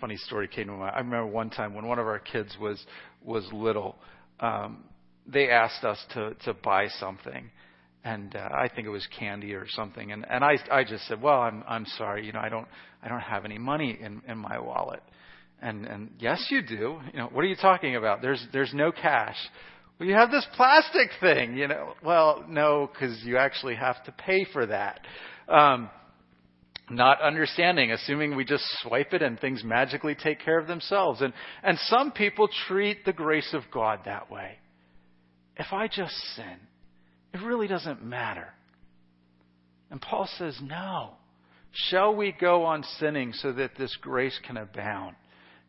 funny 0.00 0.16
story 0.16 0.48
came 0.48 0.66
to 0.66 0.72
mind. 0.72 0.92
I 0.94 0.98
remember 0.98 1.26
one 1.26 1.50
time 1.50 1.74
when 1.74 1.86
one 1.86 1.98
of 1.98 2.06
our 2.06 2.18
kids 2.18 2.56
was 2.60 2.82
was 3.24 3.46
little, 3.52 3.96
um, 4.40 4.84
they 5.26 5.50
asked 5.50 5.84
us 5.84 5.98
to 6.14 6.34
to 6.44 6.54
buy 6.54 6.88
something, 6.98 7.50
and 8.04 8.34
uh, 8.34 8.48
I 8.52 8.68
think 8.74 8.86
it 8.86 8.90
was 8.90 9.06
candy 9.18 9.54
or 9.54 9.66
something, 9.68 10.12
and 10.12 10.26
and 10.28 10.44
I 10.44 10.58
I 10.70 10.84
just 10.84 11.06
said, 11.06 11.20
well, 11.20 11.40
I'm 11.40 11.62
I'm 11.68 11.86
sorry, 11.98 12.26
you 12.26 12.32
know, 12.32 12.40
I 12.40 12.48
don't 12.48 12.66
I 13.02 13.08
don't 13.08 13.20
have 13.20 13.44
any 13.44 13.58
money 13.58 13.98
in 14.00 14.22
in 14.26 14.38
my 14.38 14.58
wallet, 14.58 15.02
and 15.60 15.86
and 15.86 16.10
yes, 16.18 16.46
you 16.50 16.62
do. 16.62 17.00
You 17.12 17.18
know, 17.18 17.28
what 17.32 17.44
are 17.44 17.48
you 17.48 17.56
talking 17.56 17.96
about? 17.96 18.22
There's 18.22 18.44
there's 18.52 18.72
no 18.74 18.92
cash. 18.92 19.36
Well, 19.98 20.08
you 20.08 20.14
have 20.14 20.30
this 20.30 20.46
plastic 20.56 21.10
thing, 21.20 21.58
you 21.58 21.68
know. 21.68 21.92
Well, 22.02 22.44
no, 22.48 22.88
because 22.90 23.22
you 23.22 23.36
actually 23.36 23.74
have 23.74 24.02
to 24.04 24.12
pay 24.12 24.46
for 24.50 24.64
that. 24.64 25.00
Um, 25.46 25.90
not 26.90 27.20
understanding, 27.20 27.92
assuming 27.92 28.34
we 28.34 28.44
just 28.44 28.64
swipe 28.82 29.12
it 29.12 29.22
and 29.22 29.38
things 29.38 29.62
magically 29.64 30.14
take 30.14 30.40
care 30.40 30.58
of 30.58 30.66
themselves. 30.66 31.20
And, 31.20 31.32
and 31.62 31.78
some 31.78 32.12
people 32.12 32.48
treat 32.68 33.04
the 33.04 33.12
grace 33.12 33.54
of 33.54 33.62
God 33.72 34.00
that 34.04 34.30
way. 34.30 34.58
If 35.56 35.72
I 35.72 35.88
just 35.88 36.14
sin, 36.36 36.56
it 37.32 37.42
really 37.42 37.68
doesn't 37.68 38.04
matter. 38.04 38.48
And 39.90 40.00
Paul 40.00 40.28
says, 40.38 40.58
no. 40.62 41.12
Shall 41.72 42.14
we 42.16 42.32
go 42.32 42.64
on 42.64 42.84
sinning 42.98 43.32
so 43.32 43.52
that 43.52 43.76
this 43.78 43.96
grace 44.00 44.38
can 44.44 44.56
abound? 44.56 45.14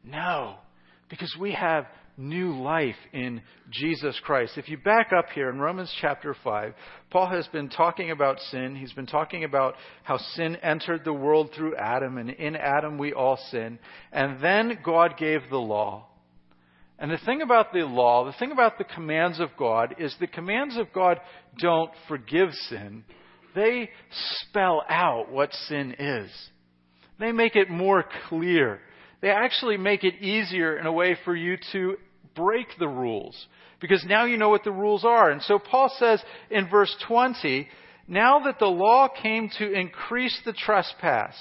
No. 0.04 0.56
Because 1.10 1.36
we 1.40 1.52
have 1.54 1.86
new 2.18 2.54
life 2.62 2.96
in 3.14 3.42
Jesus 3.72 4.20
Christ. 4.24 4.58
If 4.58 4.70
you 4.70 4.78
back 4.78 5.12
up 5.18 5.30
here 5.34 5.50
in 5.50 5.60
Romans 5.60 5.94
chapter 6.02 6.36
5, 6.44 6.74
Paul 7.10 7.30
has 7.30 7.48
been 7.48 7.70
talking 7.70 8.12
about 8.12 8.40
sin. 8.52 8.76
He's 8.76 8.94
been 8.94 9.06
talking 9.06 9.44
about 9.44 9.76
how 10.04 10.18
sin 10.18 10.56
entered 10.58 11.04
the 11.04 11.14
world 11.14 11.52
through 11.56 11.76
Adam, 11.76 12.18
and 12.18 12.30
in 12.30 12.56
Adam 12.56 12.98
we 12.98 13.14
all 13.14 13.38
sin. 13.50 13.80
And 14.12 14.42
then 14.42 14.80
God 14.84 15.18
gave 15.18 15.42
the 15.50 15.58
law. 15.58 16.08
And 17.00 17.10
the 17.10 17.18
thing 17.26 17.42
about 17.42 17.74
the 17.74 17.80
law, 17.80 18.26
the 18.26 18.38
thing 18.38 18.52
about 18.52 18.78
the 18.78 18.84
commands 18.84 19.40
of 19.40 19.50
God, 19.58 19.96
is 19.98 20.16
the 20.20 20.28
commands 20.28 20.78
of 20.78 20.94
God 20.94 21.20
don't 21.60 21.92
forgive 22.08 22.50
sin. 22.70 23.04
They 23.56 23.90
spell 24.44 24.84
out 24.88 25.32
what 25.32 25.52
sin 25.54 25.96
is. 25.98 26.30
They 27.20 27.32
make 27.32 27.56
it 27.56 27.70
more 27.70 28.06
clear. 28.30 28.82
They 29.22 29.30
actually 29.30 29.78
make 29.78 30.04
it 30.04 30.22
easier 30.22 30.78
in 30.78 30.86
a 30.86 30.92
way 30.92 31.16
for 31.24 31.36
you 31.36 31.58
to 31.72 31.98
break 32.36 32.68
the 32.80 32.88
rules. 32.88 33.48
Because 33.80 34.04
now 34.06 34.26
you 34.26 34.38
know 34.38 34.50
what 34.50 34.64
the 34.64 34.72
rules 34.72 35.04
are. 35.06 35.32
And 35.32 35.42
so 35.42 35.60
Paul 35.60 35.92
says 35.98 36.22
in 36.50 36.70
verse 36.70 36.96
20, 37.08 37.68
now 38.08 38.40
that 38.46 38.60
the 38.60 38.66
law 38.66 39.08
came 39.08 39.50
to 39.58 39.72
increase 39.72 40.40
the 40.46 40.54
trespass. 40.54 41.36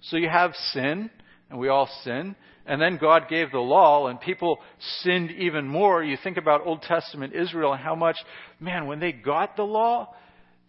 So 0.00 0.16
you 0.16 0.28
have 0.28 0.54
sin, 0.72 1.10
and 1.50 1.58
we 1.58 1.68
all 1.68 1.88
sin. 2.02 2.36
And 2.66 2.80
then 2.80 2.98
God 3.00 3.28
gave 3.28 3.50
the 3.50 3.58
law, 3.58 4.08
and 4.08 4.20
people 4.20 4.58
sinned 5.00 5.30
even 5.32 5.68
more. 5.68 6.02
You 6.02 6.16
think 6.22 6.36
about 6.36 6.66
Old 6.66 6.82
Testament 6.82 7.34
Israel 7.34 7.72
and 7.72 7.82
how 7.82 7.94
much, 7.94 8.16
man, 8.58 8.86
when 8.86 9.00
they 9.00 9.12
got 9.12 9.56
the 9.56 9.64
law, 9.64 10.14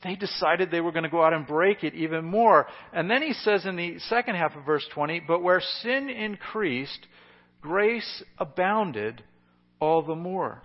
they 0.05 0.15
decided 0.15 0.69
they 0.69 0.81
were 0.81 0.91
going 0.91 1.03
to 1.03 1.09
go 1.09 1.23
out 1.23 1.33
and 1.33 1.47
break 1.47 1.83
it 1.83 1.95
even 1.95 2.25
more. 2.25 2.67
And 2.93 3.09
then 3.09 3.21
he 3.21 3.33
says 3.33 3.65
in 3.65 3.75
the 3.75 3.99
second 3.99 4.35
half 4.35 4.55
of 4.55 4.65
verse 4.65 4.85
20, 4.93 5.21
but 5.27 5.41
where 5.41 5.61
sin 5.81 6.09
increased, 6.09 7.07
grace 7.61 8.23
abounded 8.37 9.23
all 9.79 10.03
the 10.03 10.15
more. 10.15 10.61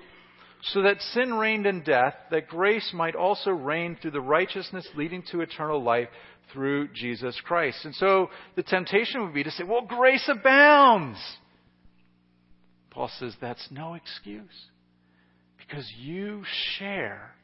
So 0.63 0.83
that 0.83 1.01
sin 1.01 1.35
reigned 1.35 1.67
in 1.67 1.83
death, 1.83 2.15
that 2.31 2.49
grace 2.49 2.91
might 2.93 3.15
also 3.15 3.51
reign 3.51 3.97
through 4.01 4.11
the 4.11 4.21
righteousness 4.21 4.87
leading 4.95 5.23
to 5.31 5.41
eternal 5.41 5.83
life 5.83 6.09
through 6.53 6.89
Jesus 6.89 7.41
Christ. 7.45 7.85
And 7.85 7.95
so 7.95 8.29
the 8.57 8.63
temptation 8.63 9.23
would 9.23 9.33
be 9.33 9.45
to 9.45 9.51
say, 9.51 9.65
well, 9.65 9.87
grace 9.87 10.29
abounds. 10.29 11.19
Paul 12.91 13.11
says 13.19 13.35
that's 13.41 13.67
no 13.71 13.95
excuse 13.95 14.67
because 15.59 15.91
you 15.99 16.43
share 16.77 17.35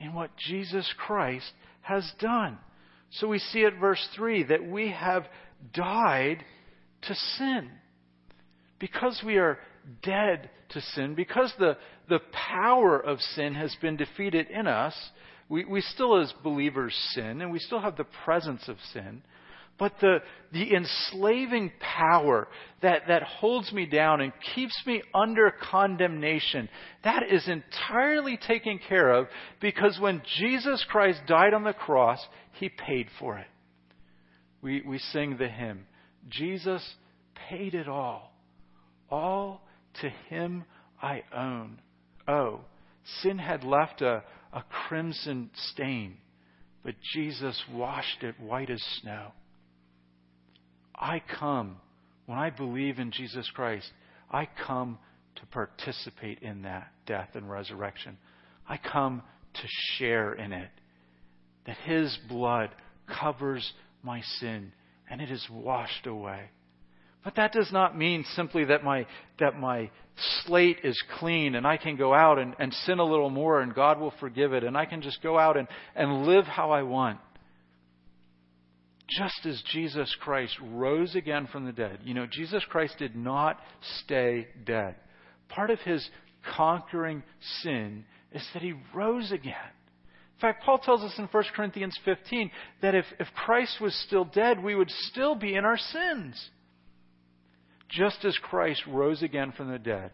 in 0.00 0.14
what 0.14 0.36
Jesus 0.36 0.92
Christ 0.98 1.50
has 1.82 2.10
done. 2.18 2.58
So 3.10 3.28
we 3.28 3.38
see 3.38 3.64
at 3.64 3.78
verse 3.78 4.06
3 4.16 4.44
that 4.44 4.66
we 4.66 4.90
have 4.90 5.24
died 5.72 6.44
to 7.02 7.14
sin. 7.36 7.70
Because 8.78 9.22
we 9.24 9.36
are 9.36 9.58
dead 10.02 10.50
to 10.70 10.80
sin, 10.80 11.14
because 11.14 11.52
the, 11.58 11.76
the 12.08 12.20
power 12.32 12.98
of 12.98 13.20
sin 13.20 13.54
has 13.54 13.74
been 13.80 13.96
defeated 13.96 14.48
in 14.50 14.66
us, 14.66 14.94
we, 15.48 15.64
we 15.64 15.80
still, 15.80 16.20
as 16.20 16.32
believers, 16.42 16.94
sin, 17.12 17.40
and 17.40 17.52
we 17.52 17.58
still 17.58 17.80
have 17.80 17.96
the 17.96 18.06
presence 18.24 18.66
of 18.66 18.76
sin. 18.92 19.22
But 19.78 19.94
the, 20.00 20.18
the 20.52 20.74
enslaving 20.74 21.72
power 21.80 22.46
that, 22.82 23.02
that 23.08 23.24
holds 23.24 23.72
me 23.72 23.86
down 23.86 24.20
and 24.20 24.32
keeps 24.54 24.80
me 24.86 25.02
under 25.12 25.52
condemnation, 25.70 26.68
that 27.02 27.24
is 27.28 27.48
entirely 27.48 28.36
taken 28.36 28.78
care 28.88 29.12
of 29.12 29.26
because 29.60 29.98
when 29.98 30.22
Jesus 30.38 30.84
Christ 30.88 31.20
died 31.26 31.54
on 31.54 31.64
the 31.64 31.72
cross, 31.72 32.24
He 32.52 32.68
paid 32.68 33.08
for 33.18 33.38
it. 33.38 33.48
We, 34.62 34.82
we 34.82 34.98
sing 34.98 35.36
the 35.38 35.48
hymn, 35.48 35.86
Jesus 36.28 36.82
paid 37.48 37.74
it 37.74 37.88
all. 37.88 38.32
All 39.10 39.60
to 40.00 40.08
Him 40.28 40.64
I 41.02 41.22
own. 41.36 41.80
Oh, 42.28 42.60
sin 43.22 43.38
had 43.38 43.64
left 43.64 44.02
a, 44.02 44.22
a 44.52 44.62
crimson 44.86 45.50
stain, 45.72 46.16
but 46.84 46.94
Jesus 47.12 47.60
washed 47.72 48.22
it 48.22 48.38
white 48.40 48.70
as 48.70 48.82
snow. 49.02 49.32
I 50.94 51.22
come, 51.40 51.76
when 52.26 52.38
I 52.38 52.50
believe 52.50 52.98
in 52.98 53.10
Jesus 53.10 53.50
Christ, 53.54 53.90
I 54.30 54.48
come 54.66 54.98
to 55.36 55.46
participate 55.46 56.40
in 56.40 56.62
that 56.62 56.88
death 57.06 57.30
and 57.34 57.50
resurrection. 57.50 58.16
I 58.68 58.78
come 58.78 59.22
to 59.54 59.68
share 59.96 60.34
in 60.34 60.52
it. 60.52 60.70
That 61.66 61.76
His 61.84 62.16
blood 62.28 62.70
covers 63.20 63.72
my 64.02 64.20
sin 64.40 64.72
and 65.10 65.20
it 65.20 65.30
is 65.30 65.46
washed 65.50 66.06
away. 66.06 66.50
But 67.24 67.36
that 67.36 67.52
does 67.52 67.72
not 67.72 67.96
mean 67.96 68.24
simply 68.34 68.66
that 68.66 68.84
my, 68.84 69.06
that 69.40 69.58
my 69.58 69.90
slate 70.44 70.80
is 70.84 71.00
clean 71.18 71.54
and 71.54 71.66
I 71.66 71.78
can 71.78 71.96
go 71.96 72.12
out 72.12 72.38
and, 72.38 72.54
and 72.58 72.72
sin 72.72 72.98
a 72.98 73.04
little 73.04 73.30
more 73.30 73.60
and 73.60 73.74
God 73.74 73.98
will 73.98 74.12
forgive 74.20 74.52
it 74.52 74.62
and 74.62 74.76
I 74.76 74.84
can 74.84 75.00
just 75.00 75.22
go 75.22 75.38
out 75.38 75.56
and, 75.56 75.66
and 75.94 76.26
live 76.26 76.44
how 76.44 76.70
I 76.70 76.82
want. 76.82 77.18
Just 79.08 79.44
as 79.46 79.62
Jesus 79.72 80.14
Christ 80.20 80.56
rose 80.62 81.14
again 81.14 81.46
from 81.52 81.66
the 81.66 81.72
dead. 81.72 82.00
You 82.04 82.14
know, 82.14 82.26
Jesus 82.30 82.64
Christ 82.68 82.94
did 82.98 83.14
not 83.14 83.58
stay 84.02 84.48
dead. 84.64 84.96
Part 85.48 85.70
of 85.70 85.78
his 85.80 86.08
conquering 86.56 87.22
sin 87.62 88.04
is 88.32 88.46
that 88.54 88.62
he 88.62 88.74
rose 88.94 89.30
again. 89.30 89.54
In 90.36 90.40
fact, 90.40 90.64
Paul 90.64 90.78
tells 90.78 91.02
us 91.02 91.14
in 91.18 91.26
1 91.26 91.44
Corinthians 91.54 91.98
15 92.04 92.50
that 92.82 92.94
if, 92.94 93.04
if 93.20 93.28
Christ 93.34 93.80
was 93.80 93.94
still 94.06 94.24
dead, 94.24 94.62
we 94.62 94.74
would 94.74 94.90
still 94.90 95.34
be 95.34 95.54
in 95.54 95.64
our 95.64 95.78
sins. 95.78 96.50
Just 97.88 98.24
as 98.24 98.36
Christ 98.38 98.82
rose 98.88 99.22
again 99.22 99.52
from 99.56 99.70
the 99.70 99.78
dead, 99.78 100.12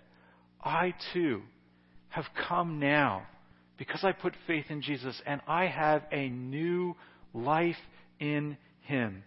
I 0.63 0.95
too 1.15 1.43
have 2.11 2.27
come 2.49 2.79
now 2.79 3.23
because 3.79 4.05
I 4.05 4.13
put 4.13 4.35
faith 4.47 4.67
in 4.69 4.83
Jesus 4.83 5.21
and 5.25 5.41
I 5.49 5.67
have 5.67 6.03
a 6.13 6.29
new 6.29 6.95
life 7.33 7.77
in 8.19 8.59
Him. 8.91 9.23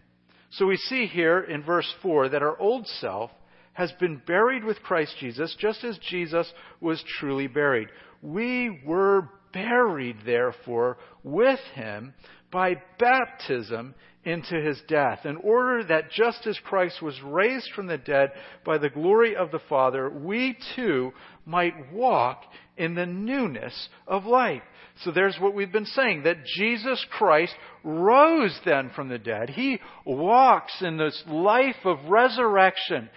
So 0.50 0.66
we 0.66 0.76
see 0.76 1.06
here 1.06 1.40
in 1.40 1.64
verse 1.64 1.92
4 2.02 2.28
that 2.28 2.42
our 2.42 2.58
old 2.60 2.86
self 2.86 3.30
has 3.72 3.90
been 3.98 4.22
buried 4.26 4.62
with 4.62 4.82
Christ 4.82 5.16
Jesus 5.18 5.56
just 5.58 5.82
as 5.82 5.98
Jesus 6.10 6.52
was 6.80 7.02
truly 7.18 7.48
buried. 7.48 7.88
We 8.22 8.82
were 8.86 9.28
buried, 9.52 10.18
therefore, 10.24 10.98
with 11.24 11.58
Him 11.74 12.14
by 12.52 12.76
baptism 13.00 13.94
into 14.24 14.54
his 14.54 14.80
death, 14.88 15.26
in 15.26 15.36
order 15.36 15.84
that 15.84 16.10
just 16.10 16.46
as 16.46 16.58
Christ 16.64 17.02
was 17.02 17.20
raised 17.22 17.70
from 17.74 17.86
the 17.86 17.98
dead 17.98 18.30
by 18.64 18.78
the 18.78 18.88
glory 18.88 19.36
of 19.36 19.50
the 19.50 19.60
Father, 19.68 20.08
we 20.08 20.56
too 20.74 21.12
might 21.44 21.92
walk 21.92 22.42
in 22.76 22.94
the 22.94 23.06
newness 23.06 23.88
of 24.06 24.24
life. 24.24 24.62
So 25.02 25.10
there's 25.10 25.36
what 25.40 25.54
we've 25.54 25.72
been 25.72 25.86
saying, 25.86 26.22
that 26.22 26.44
Jesus 26.44 27.04
Christ 27.10 27.52
rose 27.82 28.56
then 28.64 28.90
from 28.94 29.08
the 29.08 29.18
dead. 29.18 29.50
He 29.50 29.80
walks 30.06 30.72
in 30.80 30.96
this 30.96 31.20
life 31.26 31.76
of 31.84 31.98
resurrection. 32.08 33.10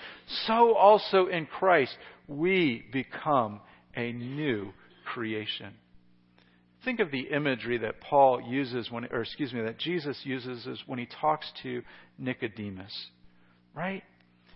So 0.48 0.76
also 0.76 1.28
in 1.28 1.46
Christ, 1.46 1.96
we 2.28 2.84
become 2.92 3.62
a 3.96 4.12
new 4.12 4.74
creation. 5.06 5.74
Think 6.84 7.00
of 7.00 7.12
the 7.12 7.28
imagery 7.32 7.78
that 7.80 8.02
Paul 8.02 8.42
uses 8.42 8.90
when, 8.90 9.06
or 9.06 9.22
excuse 9.22 9.54
me, 9.54 9.62
that 9.62 9.78
Jesus 9.78 10.20
uses 10.24 10.68
when 10.88 11.00
he 11.00 11.08
talks 11.22 11.52
to 11.64 11.84
Nicodemus, 12.18 12.94
right? 13.76 14.04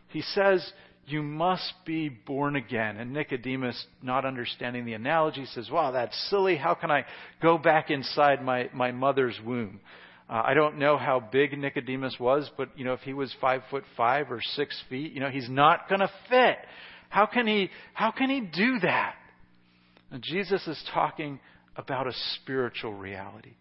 He 0.07 0.21
says, 0.21 0.73
You 1.11 1.21
must 1.21 1.73
be 1.85 2.09
born 2.09 2.55
again. 2.55 2.97
And 2.97 3.11
Nicodemus, 3.11 3.85
not 4.01 4.25
understanding 4.25 4.85
the 4.85 4.93
analogy, 4.93 5.45
says, 5.45 5.69
Wow, 5.69 5.91
that's 5.91 6.15
silly. 6.29 6.55
How 6.55 6.73
can 6.73 6.89
I 6.89 7.05
go 7.41 7.57
back 7.57 7.89
inside 7.89 8.43
my, 8.43 8.69
my 8.73 8.91
mother's 8.91 9.37
womb? 9.45 9.81
Uh, 10.29 10.41
I 10.45 10.53
don't 10.53 10.77
know 10.77 10.97
how 10.97 11.19
big 11.19 11.57
Nicodemus 11.57 12.15
was, 12.17 12.49
but 12.57 12.69
you 12.77 12.85
know, 12.85 12.93
if 12.93 13.01
he 13.01 13.13
was 13.13 13.35
five 13.41 13.63
foot 13.69 13.83
five 13.97 14.31
or 14.31 14.39
six 14.55 14.81
feet, 14.89 15.11
you 15.11 15.19
know, 15.19 15.29
he's 15.29 15.49
not 15.49 15.89
going 15.89 15.99
to 15.99 16.11
fit. 16.29 16.57
How 17.09 17.25
can 17.25 17.45
he? 17.45 17.69
How 17.93 18.11
can 18.11 18.29
he 18.29 18.39
do 18.39 18.79
that? 18.79 19.15
And 20.09 20.23
Jesus 20.23 20.65
is 20.67 20.81
talking 20.93 21.41
about 21.75 22.07
a 22.07 22.13
spiritual 22.35 22.93
reality. 22.93 23.55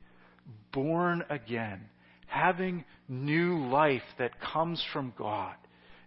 Born 0.73 1.25
again, 1.28 1.80
having 2.26 2.85
new 3.09 3.66
life 3.66 4.02
that 4.19 4.40
comes 4.40 4.85
from 4.92 5.12
God. 5.19 5.54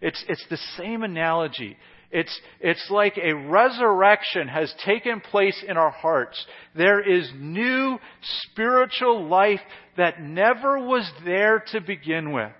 It's, 0.03 0.23
it's 0.27 0.45
the 0.49 0.59
same 0.77 1.03
analogy. 1.03 1.77
It's, 2.11 2.41
it's 2.59 2.85
like 2.91 3.17
a 3.17 3.31
resurrection 3.33 4.49
has 4.49 4.71
taken 4.85 5.21
place 5.21 5.63
in 5.65 5.77
our 5.77 5.91
hearts. 5.91 6.45
There 6.75 6.99
is 6.99 7.31
new 7.37 7.97
spiritual 8.51 9.29
life 9.29 9.61
that 9.95 10.21
never 10.21 10.77
was 10.77 11.09
there 11.23 11.63
to 11.71 11.79
begin 11.79 12.33
with. 12.33 12.51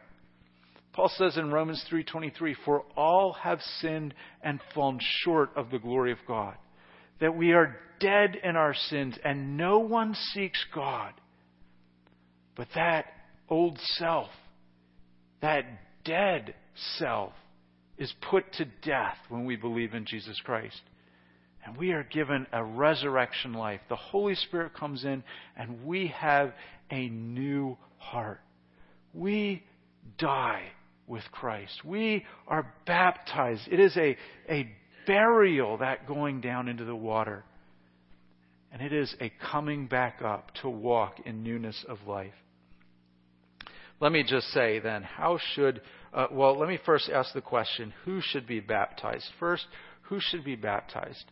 Paul 0.93 1.09
says 1.09 1.38
in 1.38 1.51
Romans 1.51 1.83
3:23, 1.89 2.53
"For 2.65 2.85
all 2.95 3.33
have 3.33 3.62
sinned 3.81 4.13
and 4.41 4.62
fallen 4.73 5.00
short 5.01 5.50
of 5.55 5.69
the 5.69 5.79
glory 5.79 6.12
of 6.12 6.19
God." 6.27 6.55
That 7.19 7.35
we 7.35 7.51
are 7.51 7.77
dead 8.00 8.35
in 8.35 8.55
our 8.55 8.73
sins 8.73 9.17
and 9.23 9.57
no 9.57 9.79
one 9.79 10.13
seeks 10.13 10.63
God. 10.73 11.13
But 12.55 12.67
that 12.75 13.05
old 13.50 13.79
self, 13.79 14.29
that 15.41 15.65
dead 16.05 16.53
self, 16.98 17.34
is 17.98 18.13
put 18.30 18.51
to 18.53 18.65
death 18.84 19.18
when 19.30 19.46
we 19.46 19.56
believe 19.56 19.94
in 19.94 20.06
Jesus 20.06 20.39
Christ. 20.44 20.82
And 21.65 21.77
we 21.77 21.92
are 21.92 22.03
given 22.03 22.48
a 22.51 22.63
resurrection 22.63 23.53
life. 23.53 23.80
The 23.88 23.96
Holy 23.96 24.36
Spirit 24.36 24.74
comes 24.74 25.06
in 25.06 25.24
and 25.56 25.86
we 25.86 26.08
have 26.08 26.53
a 26.92 27.08
new 27.08 27.77
heart. 27.98 28.42
We 29.13 29.63
die 30.18 30.72
with 31.08 31.24
Christ. 31.32 31.86
We 31.86 32.25
are 32.48 32.74
baptized. 32.86 33.68
It 33.72 33.80
is 33.80 33.96
a, 33.96 34.18
a 34.50 34.70
burial, 35.06 35.77
that 35.77 36.08
going 36.08 36.42
down 36.42 36.68
into 36.68 36.86
the 36.86 36.96
water. 36.96 37.44
And 38.72 38.82
it 38.82 38.92
is 38.92 39.15
a 39.22 39.32
coming 39.51 39.88
back 39.88 40.22
up 40.22 40.51
to 40.62 40.70
walk 40.70 41.20
in 41.25 41.44
newness 41.44 41.86
of 41.88 42.00
life. 42.08 42.34
Let 44.00 44.12
me 44.12 44.23
just 44.23 44.47
say 44.47 44.79
then, 44.79 45.03
how 45.03 45.38
should, 45.53 45.81
uh, 46.13 46.27
well, 46.31 46.57
let 46.57 46.67
me 46.67 46.79
first 46.85 47.09
ask 47.09 47.33
the 47.33 47.41
question 47.41 47.93
who 48.05 48.21
should 48.21 48.47
be 48.47 48.59
baptized? 48.59 49.25
First, 49.39 49.65
who 50.03 50.19
should 50.19 50.43
be 50.43 50.55
baptized? 50.55 51.25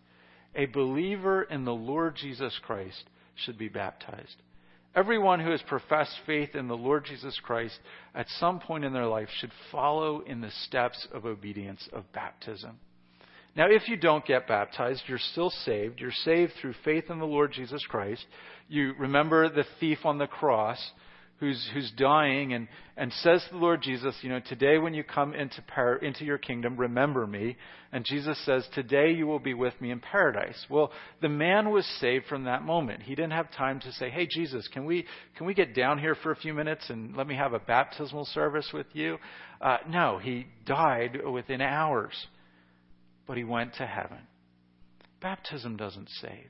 A 0.56 0.66
believer 0.68 1.44
in 1.44 1.66
the 1.66 1.74
Lord 1.74 2.16
Jesus 2.16 2.58
Christ 2.64 3.04
should 3.36 3.58
be 3.58 3.70
baptized. 3.70 4.36
Everyone 4.94 5.40
who 5.40 5.52
has 5.52 5.62
professed 5.62 6.16
faith 6.26 6.54
in 6.54 6.68
the 6.68 6.76
Lord 6.76 7.06
Jesus 7.06 7.40
Christ 7.44 7.80
at 8.14 8.28
some 8.40 8.60
point 8.60 8.84
in 8.84 8.92
their 8.92 9.08
life 9.08 9.30
should 9.40 9.52
follow 9.72 10.20
in 10.22 10.42
the 10.42 10.52
steps 10.66 11.08
of 11.14 11.26
obedience 11.26 11.88
of 11.94 12.12
baptism. 12.12 12.78
Now, 13.56 13.68
if 13.70 13.88
you 13.88 13.96
don't 13.98 14.26
get 14.26 14.48
baptized, 14.48 15.04
you're 15.08 15.18
still 15.18 15.50
saved. 15.50 16.00
You're 16.00 16.12
saved 16.12 16.54
through 16.60 16.74
faith 16.86 17.06
in 17.10 17.20
the 17.20 17.26
Lord 17.26 17.52
Jesus 17.54 17.86
Christ. 17.88 18.26
You 18.68 18.94
remember 18.98 19.50
the 19.50 19.66
thief 19.80 20.00
on 20.06 20.18
the 20.18 20.28
cross 20.28 20.80
who's, 21.42 21.70
who's 21.74 21.92
dying 21.98 22.54
and, 22.54 22.70
and 22.96 23.12
says 23.12 23.44
to 23.44 23.52
the 23.52 23.60
Lord 23.60 23.82
Jesus, 23.82 24.16
you 24.22 24.30
know, 24.30 24.40
today 24.40 24.78
when 24.78 24.94
you 24.94 25.04
come 25.04 25.34
into, 25.34 25.62
par- 25.64 25.98
into 25.98 26.24
your 26.24 26.38
kingdom, 26.38 26.78
remember 26.78 27.28
me. 27.28 27.58
And 27.92 28.06
Jesus 28.06 28.42
says, 28.46 28.66
today 28.74 29.12
you 29.12 29.28
will 29.28 29.40
be 29.40 29.54
with 29.54 29.74
me 29.82 29.92
in 29.92 30.00
paradise. 30.00 30.66
Well, 30.70 30.92
the 31.22 31.28
man 31.28 31.72
was 31.72 31.86
saved 32.00 32.28
from 32.28 32.46
that 32.46 32.64
moment. 32.64 33.04
He 33.04 33.16
didn't 33.16 33.34
have 33.34 33.52
time 33.52 33.82
to 33.82 33.92
say, 33.92 34.10
hey, 34.10 34.26
Jesus, 34.32 34.66
can 34.72 34.86
we, 34.86 35.06
can 35.36 35.46
we 35.46 35.54
get 35.54 35.76
down 35.76 36.00
here 36.00 36.16
for 36.16 36.32
a 36.32 36.38
few 36.38 36.54
minutes 36.54 36.90
and 36.90 37.18
let 37.18 37.28
me 37.28 37.36
have 37.36 37.52
a 37.52 37.60
baptismal 37.60 38.26
service 38.26 38.70
with 38.74 38.88
you? 38.94 39.18
Uh, 39.60 39.78
no, 39.90 40.18
he 40.18 40.48
died 40.66 41.20
within 41.26 41.60
hours 41.60 42.14
but 43.32 43.38
he 43.38 43.46
went 43.46 43.74
to 43.76 43.86
heaven. 43.86 44.18
Baptism 45.22 45.78
doesn't 45.78 46.10
save. 46.22 46.50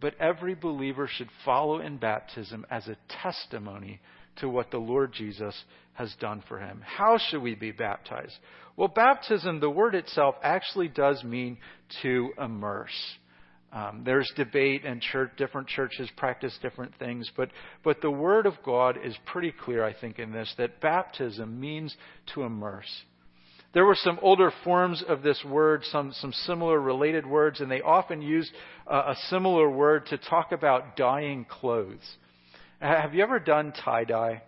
But 0.00 0.14
every 0.18 0.54
believer 0.54 1.08
should 1.08 1.28
follow 1.44 1.80
in 1.80 1.98
baptism 1.98 2.66
as 2.70 2.88
a 2.88 2.96
testimony 3.22 4.00
to 4.36 4.48
what 4.48 4.70
the 4.70 4.78
Lord 4.78 5.12
Jesus 5.12 5.54
has 5.94 6.14
done 6.20 6.42
for 6.48 6.58
him. 6.58 6.82
How 6.84 7.18
should 7.18 7.42
we 7.42 7.54
be 7.54 7.72
baptized? 7.72 8.34
Well, 8.76 8.88
baptism, 8.88 9.60
the 9.60 9.68
word 9.68 9.94
itself, 9.94 10.36
actually 10.42 10.88
does 10.88 11.22
mean 11.22 11.58
to 12.02 12.30
immerse. 12.38 12.90
Um, 13.72 14.02
there's 14.04 14.30
debate, 14.36 14.84
and 14.84 15.00
church, 15.00 15.30
different 15.36 15.68
churches 15.68 16.08
practice 16.16 16.56
different 16.60 16.92
things, 16.98 17.30
but, 17.36 17.50
but 17.84 18.00
the 18.00 18.10
Word 18.10 18.46
of 18.46 18.54
God 18.64 18.98
is 19.04 19.16
pretty 19.26 19.52
clear, 19.52 19.84
I 19.84 19.92
think, 19.92 20.18
in 20.18 20.32
this 20.32 20.52
that 20.58 20.80
baptism 20.80 21.60
means 21.60 21.96
to 22.34 22.42
immerse. 22.42 22.90
There 23.72 23.84
were 23.84 23.96
some 23.96 24.18
older 24.20 24.52
forms 24.64 25.04
of 25.06 25.22
this 25.22 25.40
word, 25.44 25.84
some, 25.84 26.12
some 26.12 26.32
similar 26.32 26.80
related 26.80 27.24
words, 27.24 27.60
and 27.60 27.70
they 27.70 27.80
often 27.80 28.20
used 28.20 28.50
uh, 28.90 29.14
a 29.14 29.16
similar 29.28 29.70
word 29.70 30.06
to 30.06 30.18
talk 30.18 30.50
about 30.50 30.96
dyeing 30.96 31.44
clothes. 31.44 32.02
Have 32.80 33.14
you 33.14 33.22
ever 33.22 33.38
done 33.38 33.72
tie 33.84 34.04
dye? 34.04 34.42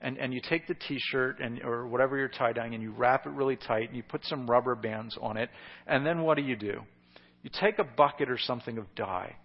And, 0.00 0.18
and 0.18 0.34
you 0.34 0.40
take 0.46 0.66
the 0.66 0.74
t-shirt 0.74 1.40
and, 1.40 1.62
or 1.62 1.86
whatever 1.86 2.18
you're 2.18 2.28
tie 2.28 2.52
dyeing 2.52 2.74
and 2.74 2.82
you 2.82 2.90
wrap 2.90 3.26
it 3.26 3.30
really 3.30 3.56
tight 3.56 3.88
and 3.88 3.96
you 3.96 4.02
put 4.02 4.24
some 4.24 4.50
rubber 4.50 4.74
bands 4.74 5.16
on 5.20 5.36
it. 5.36 5.48
And 5.86 6.04
then 6.04 6.22
what 6.22 6.36
do 6.36 6.42
you 6.42 6.56
do? 6.56 6.80
You 7.42 7.50
take 7.60 7.78
a 7.78 7.84
bucket 7.84 8.28
or 8.28 8.38
something 8.38 8.78
of 8.78 8.92
dye. 8.94 9.36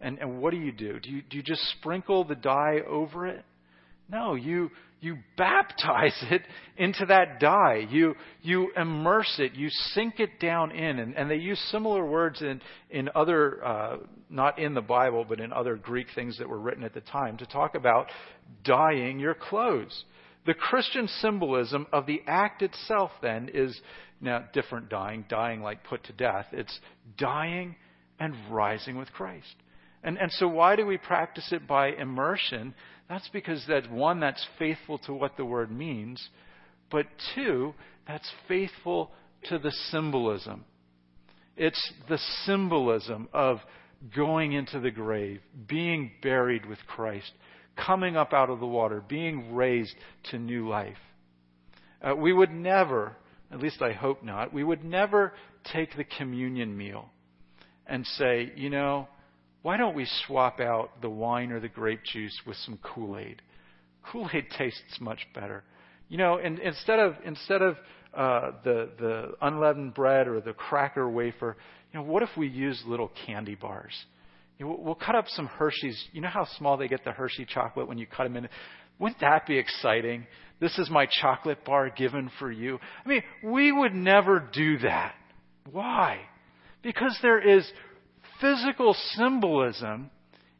And, 0.00 0.18
and 0.18 0.40
what 0.40 0.50
do 0.50 0.56
you 0.56 0.72
do? 0.72 0.98
Do 0.98 1.10
you, 1.10 1.22
do 1.22 1.36
you 1.36 1.42
just 1.42 1.62
sprinkle 1.78 2.24
the 2.24 2.34
dye 2.34 2.80
over 2.88 3.26
it? 3.26 3.44
No, 4.10 4.34
you, 4.34 4.70
you 5.02 5.18
baptize 5.36 6.16
it 6.30 6.42
into 6.78 7.04
that 7.06 7.40
dye. 7.40 7.86
You, 7.90 8.14
you 8.40 8.70
immerse 8.74 9.34
it. 9.38 9.54
You 9.54 9.68
sink 9.68 10.20
it 10.20 10.40
down 10.40 10.70
in. 10.70 10.98
And, 10.98 11.14
and 11.16 11.30
they 11.30 11.36
use 11.36 11.60
similar 11.70 12.06
words 12.06 12.40
in, 12.40 12.62
in 12.88 13.10
other, 13.14 13.62
uh, 13.62 13.96
not 14.30 14.58
in 14.58 14.72
the 14.72 14.80
Bible, 14.80 15.26
but 15.28 15.40
in 15.40 15.52
other 15.52 15.76
Greek 15.76 16.06
things 16.14 16.38
that 16.38 16.48
were 16.48 16.58
written 16.58 16.84
at 16.84 16.94
the 16.94 17.00
time 17.02 17.36
to 17.38 17.46
talk 17.46 17.74
about 17.74 18.06
dyeing 18.64 19.18
your 19.18 19.34
clothes. 19.34 20.04
The 20.46 20.54
Christian 20.54 21.08
symbolism 21.20 21.86
of 21.92 22.06
the 22.06 22.22
act 22.26 22.62
itself 22.62 23.10
then 23.20 23.50
is 23.52 23.78
now 24.20 24.44
different 24.52 24.88
dying, 24.88 25.24
dying 25.28 25.62
like 25.62 25.84
put 25.84 26.04
to 26.04 26.12
death. 26.12 26.46
It's 26.52 26.80
dying 27.18 27.76
and 28.18 28.34
rising 28.50 28.96
with 28.96 29.12
Christ. 29.12 29.54
And, 30.02 30.18
and 30.18 30.30
so 30.32 30.48
why 30.48 30.76
do 30.76 30.84
we 30.84 30.98
practice 30.98 31.52
it 31.52 31.66
by 31.66 31.88
immersion? 31.88 32.74
That's 33.08 33.28
because 33.28 33.64
that's 33.68 33.88
one, 33.88 34.20
that's 34.20 34.44
faithful 34.58 34.98
to 35.00 35.12
what 35.12 35.36
the 35.36 35.44
word 35.44 35.70
means, 35.70 36.28
but 36.90 37.06
two, 37.34 37.74
that's 38.06 38.30
faithful 38.48 39.10
to 39.44 39.58
the 39.58 39.72
symbolism. 39.90 40.64
It's 41.56 41.92
the 42.08 42.18
symbolism 42.44 43.28
of 43.32 43.58
going 44.16 44.52
into 44.52 44.80
the 44.80 44.90
grave, 44.90 45.40
being 45.68 46.10
buried 46.22 46.66
with 46.66 46.78
Christ, 46.86 47.30
coming 47.76 48.16
up 48.16 48.32
out 48.32 48.50
of 48.50 48.60
the 48.60 48.66
water, 48.66 49.02
being 49.06 49.54
raised 49.54 49.94
to 50.30 50.38
new 50.38 50.68
life. 50.68 50.96
Uh, 52.02 52.16
we 52.16 52.32
would 52.32 52.50
never, 52.50 53.16
at 53.52 53.60
least 53.60 53.80
I 53.80 53.92
hope 53.92 54.24
not, 54.24 54.52
we 54.52 54.64
would 54.64 54.84
never 54.84 55.32
take 55.72 55.96
the 55.96 56.04
communion 56.04 56.76
meal 56.76 57.08
and 57.86 58.04
say, 58.06 58.52
you 58.56 58.70
know, 58.70 59.06
why 59.62 59.76
don't 59.76 59.94
we 59.94 60.06
swap 60.26 60.60
out 60.60 61.00
the 61.00 61.10
wine 61.10 61.52
or 61.52 61.60
the 61.60 61.68
grape 61.68 62.02
juice 62.04 62.38
with 62.46 62.56
some 62.58 62.78
Kool 62.82 63.16
Aid? 63.16 63.40
Kool 64.10 64.28
Aid 64.32 64.46
tastes 64.58 65.00
much 65.00 65.26
better. 65.34 65.64
You 66.08 66.18
know, 66.18 66.38
and 66.38 66.58
instead 66.58 66.98
of 66.98 67.14
instead 67.24 67.62
of 67.62 67.76
uh, 68.14 68.52
the 68.64 68.90
the 68.98 69.32
unleavened 69.40 69.94
bread 69.94 70.28
or 70.28 70.40
the 70.40 70.52
cracker 70.52 71.08
wafer, 71.08 71.56
you 71.92 72.00
know, 72.00 72.04
what 72.04 72.22
if 72.22 72.30
we 72.36 72.48
use 72.48 72.82
little 72.86 73.10
candy 73.26 73.54
bars? 73.54 73.94
You 74.58 74.66
know, 74.66 74.78
we'll 74.78 74.94
cut 74.94 75.14
up 75.14 75.26
some 75.28 75.46
Hershey's. 75.46 76.02
You 76.12 76.20
know 76.20 76.28
how 76.28 76.46
small 76.58 76.76
they 76.76 76.88
get 76.88 77.04
the 77.04 77.12
Hershey 77.12 77.46
chocolate 77.46 77.88
when 77.88 77.98
you 77.98 78.06
cut 78.06 78.24
them 78.24 78.36
in. 78.36 78.48
Wouldn't 78.98 79.20
that 79.20 79.46
be 79.46 79.58
exciting? 79.58 80.26
This 80.60 80.78
is 80.78 80.90
my 80.90 81.06
chocolate 81.20 81.64
bar 81.64 81.90
given 81.90 82.30
for 82.38 82.50
you. 82.52 82.78
I 83.04 83.08
mean, 83.08 83.22
we 83.42 83.72
would 83.72 83.94
never 83.94 84.48
do 84.52 84.78
that. 84.78 85.14
Why? 85.70 86.20
Because 86.82 87.18
there 87.22 87.40
is 87.40 87.68
physical 88.42 88.94
symbolism 89.14 90.10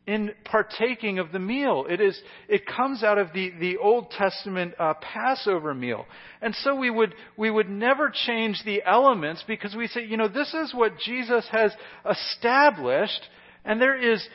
in 0.06 0.32
partaking 0.44 1.18
of 1.18 1.30
the 1.30 1.38
meal. 1.38 1.84
It 1.88 2.00
is, 2.00 2.18
it 2.48 2.66
comes 2.66 3.04
out 3.04 3.18
of 3.18 3.28
the, 3.32 3.52
the 3.60 3.76
Old 3.76 4.10
Testament 4.10 4.74
uh, 4.78 4.94
Passover 4.94 5.74
meal. 5.74 6.06
And 6.40 6.54
so 6.56 6.74
we 6.74 6.90
would, 6.90 7.14
we 7.36 7.50
would 7.50 7.68
never 7.68 8.10
change 8.12 8.62
the 8.64 8.82
elements 8.84 9.44
because 9.46 9.76
we 9.76 9.86
say, 9.86 10.04
you 10.04 10.16
know, 10.16 10.28
this 10.28 10.54
is 10.54 10.72
what 10.74 10.98
Jesus 11.04 11.46
has 11.52 11.72
established 12.10 13.20
and 13.64 13.80
there 13.80 14.12
is 14.12 14.26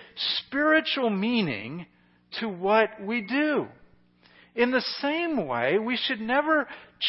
spiritual 0.46 1.10
meaning 1.10 1.86
to 2.40 2.48
what 2.48 2.90
we 3.02 3.22
do. 3.22 3.68
In 4.56 4.72
the 4.72 4.84
same 5.02 5.46
way, 5.46 5.78
we 5.78 5.98
should 5.98 6.22
never 6.22 6.68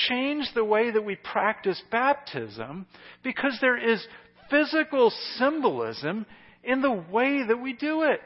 change 0.08 0.46
the 0.54 0.64
way 0.64 0.90
that 0.90 1.04
we 1.04 1.16
practice 1.16 1.80
baptism 1.90 2.86
because 3.22 3.56
there 3.60 3.78
is 3.78 4.04
physical 4.50 5.12
symbolism 5.36 6.26
in 6.64 6.80
the 6.82 6.92
way 6.92 7.44
that 7.46 7.60
we 7.60 7.72
do 7.72 8.02
it. 8.02 8.20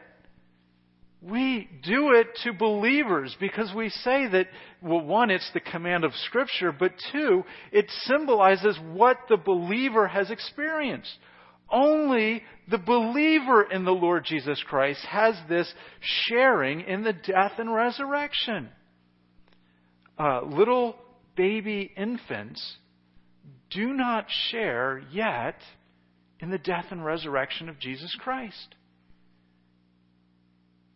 We 1.21 1.69
do 1.85 2.15
it 2.15 2.27
to 2.43 2.53
believers 2.53 3.37
because 3.39 3.73
we 3.77 3.91
say 3.91 4.27
that, 4.27 4.49
well, 4.83 5.03
one, 5.03 5.31
it's 5.31 5.49
the 5.55 5.61
command 5.61 6.03
of 6.03 6.13
Scripture, 6.27 6.73
but 6.73 6.93
two, 7.13 7.45
it 7.71 7.89
symbolizes 8.07 8.77
what 8.93 9.19
the 9.29 9.37
believer 9.37 10.09
has 10.09 10.33
experienced. 10.33 11.13
Only 11.71 12.43
the 12.69 12.79
believer 12.79 13.63
in 13.63 13.85
the 13.85 13.93
Lord 13.93 14.25
Jesus 14.25 14.63
Christ 14.67 15.05
has 15.07 15.37
this 15.49 15.73
sharing 16.01 16.81
in 16.83 17.05
the 17.05 17.13
death 17.13 17.53
and 17.59 17.73
resurrection. 17.73 18.69
Uh, 20.19 20.43
little 20.45 20.97
baby 21.37 21.91
infants 21.97 22.77
do 23.71 23.93
not 23.93 24.27
share 24.51 25.03
yet 25.13 25.57
in 26.43 26.51
the 26.51 26.59
death 26.59 26.87
and 26.91 27.05
resurrection 27.05 27.69
of 27.69 27.79
Jesus 27.79 28.15
Christ. 28.21 28.75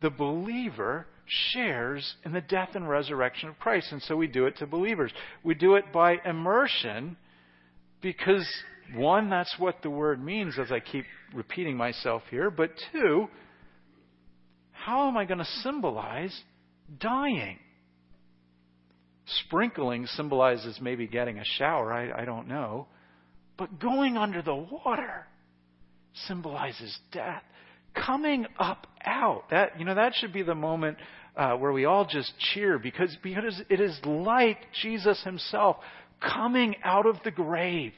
The 0.03 0.11
believer 0.11 1.07
shares 1.53 2.17
in 2.25 2.33
the 2.33 2.41
death 2.41 2.71
and 2.75 2.89
resurrection 2.89 3.49
of 3.49 3.59
Christ, 3.59 3.93
and 3.93 4.03
so 4.03 4.17
we 4.17 4.27
do 4.27 4.47
it 4.47 4.59
to 4.59 4.67
believers. 4.67 5.13
We 5.45 5.55
do 5.55 5.77
it 5.77 5.93
by 5.93 6.17
immersion 6.25 7.17
because, 8.03 8.47
one, 8.95 9.31
that's 9.31 9.55
what 9.59 9.83
the 9.83 9.91
word 9.91 10.23
means, 10.23 10.59
as 10.59 10.71
I 10.71 10.81
keep 10.81 11.05
repeating 11.33 11.77
myself 11.77 12.23
here, 12.29 12.51
but 12.51 12.71
two, 12.93 13.29
how 14.73 15.09
am 15.09 15.17
I 15.17 15.25
going 15.25 15.39
to 15.39 15.49
symbolize 15.63 16.39
dying? 17.01 17.59
Sprinkling 19.47 20.07
symbolizes 20.07 20.79
maybe 20.81 21.07
getting 21.07 21.39
a 21.39 21.45
shower, 21.45 21.93
I, 21.93 22.23
I 22.23 22.25
don't 22.25 22.49
know. 22.49 22.87
But 23.57 23.81
going 23.81 24.17
under 24.17 24.43
the 24.43 24.55
water 24.55 25.27
symbolizes 26.27 26.97
death. 27.13 27.43
Coming 27.95 28.47
up 28.59 28.87
out, 29.05 29.51
that, 29.51 29.79
you 29.79 29.85
know, 29.85 29.95
that 29.95 30.15
should 30.15 30.33
be 30.33 30.43
the 30.43 30.55
moment 30.55 30.99
uh, 31.37 31.57
where 31.57 31.73
we 31.73 31.85
all 31.85 32.07
just 32.07 32.33
cheer 32.53 32.79
because, 32.79 33.17
because 33.23 33.61
it 33.69 33.81
is 33.81 33.99
like 34.05 34.59
Jesus 34.83 35.23
himself 35.23 35.77
coming 36.21 36.77
out 36.85 37.07
of 37.07 37.17
the 37.25 37.31
grave. 37.31 37.93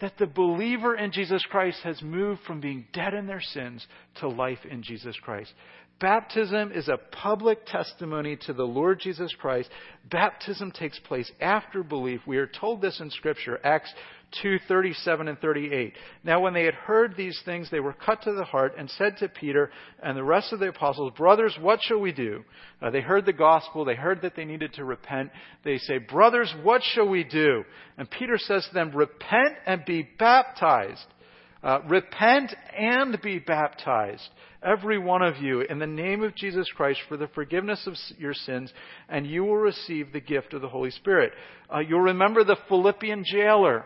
That 0.00 0.12
the 0.18 0.26
believer 0.26 0.94
in 0.94 1.10
Jesus 1.10 1.44
Christ 1.50 1.80
has 1.82 2.00
moved 2.02 2.42
from 2.46 2.60
being 2.60 2.86
dead 2.92 3.14
in 3.14 3.26
their 3.26 3.40
sins 3.40 3.84
to 4.20 4.28
life 4.28 4.60
in 4.68 4.82
Jesus 4.82 5.16
Christ. 5.22 5.52
Baptism 6.00 6.70
is 6.70 6.86
a 6.86 6.96
public 7.10 7.66
testimony 7.66 8.36
to 8.46 8.52
the 8.52 8.64
Lord 8.64 9.00
Jesus 9.00 9.34
Christ. 9.40 9.68
Baptism 10.08 10.70
takes 10.70 10.98
place 11.00 11.30
after 11.40 11.82
belief. 11.82 12.20
We 12.24 12.36
are 12.36 12.46
told 12.46 12.80
this 12.80 13.00
in 13.00 13.10
Scripture, 13.10 13.58
Acts 13.64 13.92
2 14.42 14.58
37 14.68 15.28
and 15.28 15.38
38. 15.38 15.94
Now, 16.24 16.40
when 16.40 16.54
they 16.54 16.64
had 16.64 16.74
heard 16.74 17.16
these 17.16 17.40
things, 17.44 17.70
they 17.70 17.80
were 17.80 17.92
cut 17.92 18.22
to 18.22 18.32
the 18.32 18.44
heart 18.44 18.74
and 18.78 18.90
said 18.90 19.16
to 19.18 19.28
Peter 19.28 19.70
and 20.02 20.16
the 20.16 20.24
rest 20.24 20.52
of 20.52 20.60
the 20.60 20.68
apostles, 20.68 21.12
Brothers, 21.16 21.56
what 21.60 21.80
shall 21.82 22.00
we 22.00 22.12
do? 22.12 22.44
Uh, 22.82 22.90
they 22.90 23.00
heard 23.00 23.26
the 23.26 23.32
gospel. 23.32 23.84
They 23.84 23.94
heard 23.94 24.22
that 24.22 24.36
they 24.36 24.44
needed 24.44 24.74
to 24.74 24.84
repent. 24.84 25.30
They 25.64 25.78
say, 25.78 25.98
Brothers, 25.98 26.54
what 26.62 26.82
shall 26.82 27.08
we 27.08 27.24
do? 27.24 27.64
And 27.96 28.10
Peter 28.10 28.38
says 28.38 28.66
to 28.68 28.74
them, 28.74 28.90
Repent 28.94 29.54
and 29.66 29.84
be 29.84 30.08
baptized 30.18 31.06
uh, 31.62 31.80
repent 31.88 32.54
and 32.76 33.20
be 33.20 33.38
baptized, 33.38 34.28
every 34.62 34.98
one 34.98 35.22
of 35.22 35.38
you, 35.38 35.62
in 35.62 35.78
the 35.78 35.86
name 35.86 36.22
of 36.22 36.34
Jesus 36.36 36.68
Christ 36.76 37.00
for 37.08 37.16
the 37.16 37.28
forgiveness 37.28 37.84
of 37.86 37.94
your 38.16 38.34
sins, 38.34 38.72
and 39.08 39.26
you 39.26 39.44
will 39.44 39.56
receive 39.56 40.12
the 40.12 40.20
gift 40.20 40.54
of 40.54 40.62
the 40.62 40.68
Holy 40.68 40.90
Spirit. 40.90 41.32
Uh, 41.72 41.80
you'll 41.80 42.00
remember 42.00 42.44
the 42.44 42.58
Philippian 42.68 43.24
jailer 43.26 43.84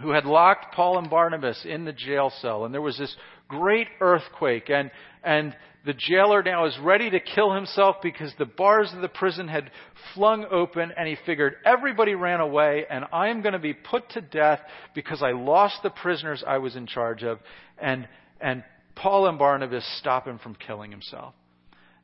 who 0.00 0.10
had 0.10 0.24
locked 0.24 0.74
Paul 0.74 0.98
and 0.98 1.10
Barnabas 1.10 1.64
in 1.64 1.84
the 1.84 1.92
jail 1.92 2.32
cell, 2.40 2.64
and 2.64 2.72
there 2.72 2.82
was 2.82 2.98
this 2.98 3.14
great 3.48 3.88
earthquake, 4.00 4.70
and, 4.70 4.90
and 5.22 5.54
the 5.84 5.94
jailer 5.94 6.42
now 6.42 6.66
is 6.66 6.78
ready 6.82 7.08
to 7.08 7.18
kill 7.18 7.54
himself 7.54 7.96
because 8.02 8.32
the 8.38 8.44
bars 8.44 8.92
of 8.92 9.00
the 9.00 9.08
prison 9.08 9.48
had 9.48 9.70
flung 10.14 10.44
open 10.50 10.92
and 10.96 11.08
he 11.08 11.16
figured 11.24 11.54
everybody 11.64 12.14
ran 12.14 12.40
away 12.40 12.84
and 12.90 13.06
I 13.10 13.28
am 13.28 13.40
going 13.40 13.54
to 13.54 13.58
be 13.58 13.72
put 13.72 14.10
to 14.10 14.20
death 14.20 14.60
because 14.94 15.22
I 15.22 15.32
lost 15.32 15.76
the 15.82 15.90
prisoners 15.90 16.44
I 16.46 16.58
was 16.58 16.76
in 16.76 16.86
charge 16.86 17.22
of. 17.22 17.38
And, 17.78 18.06
and 18.38 18.64
Paul 18.96 19.28
and 19.28 19.38
Barnabas 19.38 19.86
stop 19.98 20.26
him 20.26 20.38
from 20.38 20.56
killing 20.56 20.90
himself. 20.90 21.32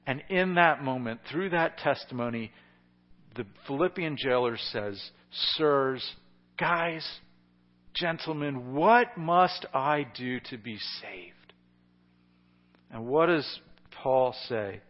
And 0.07 0.23
in 0.29 0.55
that 0.55 0.83
moment, 0.83 1.21
through 1.31 1.51
that 1.51 1.77
testimony, 1.77 2.53
the 3.37 3.45
Philippian 3.67 4.17
jailer 4.17 4.57
says, 4.57 5.03
Sirs, 5.57 6.09
guys, 6.59 7.07
gentlemen, 7.95 8.75
what 8.75 9.17
must 9.17 9.67
I 9.73 10.07
do 10.17 10.41
to 10.51 10.59
be 10.59 10.79
saved? 11.01 11.53
And 12.91 13.07
what 13.07 13.27
does 13.27 13.61
Paul 14.03 14.35
say? 14.49 14.81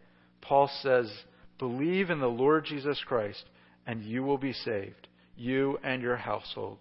Paul 0.41 0.69
says, 0.81 1.11
Believe 1.57 2.09
in 2.09 2.19
the 2.19 2.27
Lord 2.27 2.65
Jesus 2.65 3.01
Christ, 3.07 3.43
and 3.87 4.03
you 4.03 4.23
will 4.23 4.37
be 4.37 4.53
saved, 4.53 5.07
you 5.37 5.79
and 5.83 6.01
your 6.01 6.17
household. 6.17 6.77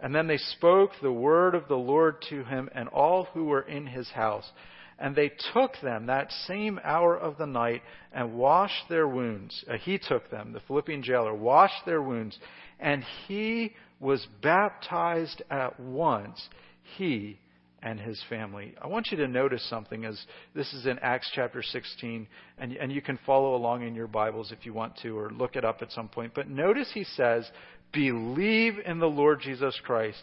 And 0.00 0.14
then 0.14 0.26
they 0.26 0.38
spoke 0.38 0.90
the 1.00 1.12
word 1.12 1.54
of 1.54 1.68
the 1.68 1.76
Lord 1.76 2.22
to 2.30 2.44
him 2.44 2.68
and 2.74 2.88
all 2.88 3.24
who 3.24 3.44
were 3.44 3.62
in 3.62 3.86
his 3.86 4.08
house. 4.10 4.50
And 4.98 5.14
they 5.14 5.30
took 5.52 5.72
them 5.82 6.06
that 6.06 6.32
same 6.46 6.80
hour 6.82 7.16
of 7.16 7.36
the 7.36 7.46
night 7.46 7.82
and 8.12 8.34
washed 8.34 8.88
their 8.88 9.06
wounds. 9.06 9.64
Uh, 9.70 9.76
he 9.76 9.98
took 9.98 10.30
them, 10.30 10.52
the 10.52 10.60
Philippian 10.60 11.02
jailer, 11.02 11.34
washed 11.34 11.84
their 11.84 12.00
wounds, 12.00 12.38
and 12.80 13.04
he 13.26 13.74
was 14.00 14.26
baptized 14.42 15.42
at 15.50 15.78
once, 15.80 16.48
he 16.96 17.38
and 17.82 18.00
his 18.00 18.20
family. 18.28 18.74
I 18.80 18.86
want 18.88 19.08
you 19.10 19.16
to 19.18 19.28
notice 19.28 19.64
something 19.68 20.04
as 20.04 20.20
this 20.54 20.72
is 20.72 20.86
in 20.86 20.98
Acts 21.00 21.30
chapter 21.34 21.62
16, 21.62 22.26
and, 22.58 22.72
and 22.72 22.90
you 22.90 23.00
can 23.00 23.18
follow 23.24 23.54
along 23.54 23.86
in 23.86 23.94
your 23.94 24.06
Bibles 24.06 24.52
if 24.52 24.66
you 24.66 24.72
want 24.72 24.96
to, 25.02 25.16
or 25.16 25.30
look 25.30 25.56
it 25.56 25.64
up 25.64 25.82
at 25.82 25.92
some 25.92 26.08
point. 26.08 26.32
But 26.34 26.48
notice 26.48 26.90
he 26.92 27.04
says, 27.04 27.48
Believe 27.92 28.74
in 28.84 28.98
the 28.98 29.06
Lord 29.06 29.40
Jesus 29.40 29.78
Christ, 29.84 30.22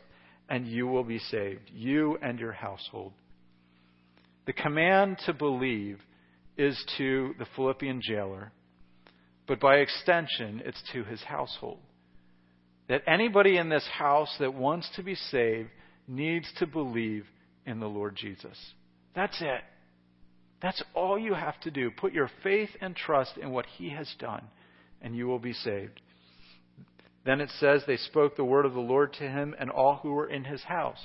and 0.49 0.67
you 0.67 0.87
will 0.87 1.03
be 1.03 1.19
saved, 1.19 1.71
you 1.73 2.17
and 2.21 2.39
your 2.39 2.51
household. 2.51 3.13
The 4.45 4.53
command 4.53 5.19
to 5.25 5.33
believe 5.33 5.99
is 6.57 6.77
to 6.97 7.33
the 7.39 7.47
Philippian 7.55 8.01
jailer, 8.03 8.51
but 9.47 9.59
by 9.59 9.77
extension, 9.77 10.61
it's 10.65 10.83
to 10.91 11.03
his 11.03 11.21
household. 11.23 11.79
That 12.89 13.03
anybody 13.07 13.57
in 13.57 13.69
this 13.69 13.87
house 13.87 14.35
that 14.39 14.53
wants 14.53 14.89
to 14.95 15.03
be 15.03 15.15
saved 15.15 15.69
needs 16.07 16.51
to 16.59 16.67
believe 16.67 17.25
in 17.65 17.79
the 17.79 17.87
Lord 17.87 18.15
Jesus. 18.15 18.57
That's 19.15 19.39
it. 19.41 19.61
That's 20.61 20.83
all 20.93 21.17
you 21.17 21.33
have 21.33 21.59
to 21.61 21.71
do. 21.71 21.91
Put 21.91 22.13
your 22.13 22.29
faith 22.41 22.69
and 22.81 22.95
trust 22.95 23.37
in 23.37 23.51
what 23.51 23.65
He 23.65 23.89
has 23.89 24.13
done, 24.19 24.43
and 25.01 25.15
you 25.15 25.27
will 25.27 25.39
be 25.39 25.53
saved. 25.53 26.01
Then 27.25 27.39
it 27.39 27.49
says 27.59 27.83
they 27.85 27.97
spoke 27.97 28.35
the 28.35 28.43
word 28.43 28.65
of 28.65 28.73
the 28.73 28.79
Lord 28.79 29.13
to 29.13 29.29
him 29.29 29.55
and 29.57 29.69
all 29.69 29.95
who 29.95 30.11
were 30.11 30.27
in 30.27 30.43
his 30.43 30.61
house. 30.63 30.99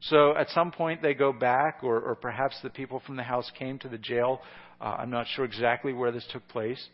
So 0.00 0.36
at 0.36 0.50
some 0.50 0.70
point 0.70 1.02
they 1.02 1.14
go 1.14 1.32
back, 1.32 1.80
or, 1.82 2.00
or 2.00 2.14
perhaps 2.14 2.56
the 2.62 2.70
people 2.70 3.02
from 3.04 3.16
the 3.16 3.22
house 3.22 3.50
came 3.58 3.78
to 3.80 3.88
the 3.88 3.98
jail. 3.98 4.40
Uh, 4.80 4.96
I'm 4.98 5.10
not 5.10 5.26
sure 5.34 5.44
exactly 5.44 5.92
where 5.92 6.12
this 6.12 6.26
took 6.30 6.46
place. 6.48 6.88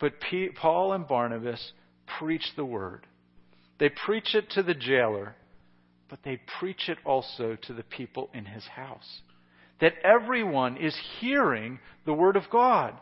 But 0.00 0.20
P- 0.20 0.50
Paul 0.54 0.92
and 0.92 1.06
Barnabas 1.06 1.72
preached 2.18 2.52
the 2.56 2.64
word. 2.64 3.06
They 3.80 3.88
preach 3.88 4.34
it 4.34 4.50
to 4.50 4.62
the 4.62 4.74
jailer, 4.74 5.34
but 6.10 6.20
they 6.22 6.38
preach 6.60 6.88
it 6.88 6.98
also 7.04 7.56
to 7.62 7.72
the 7.72 7.82
people 7.82 8.28
in 8.34 8.44
his 8.44 8.64
house. 8.64 9.22
That 9.80 9.94
everyone 10.04 10.76
is 10.76 10.94
hearing 11.18 11.80
the 12.04 12.12
word 12.12 12.36
of 12.36 12.50
God. 12.52 12.92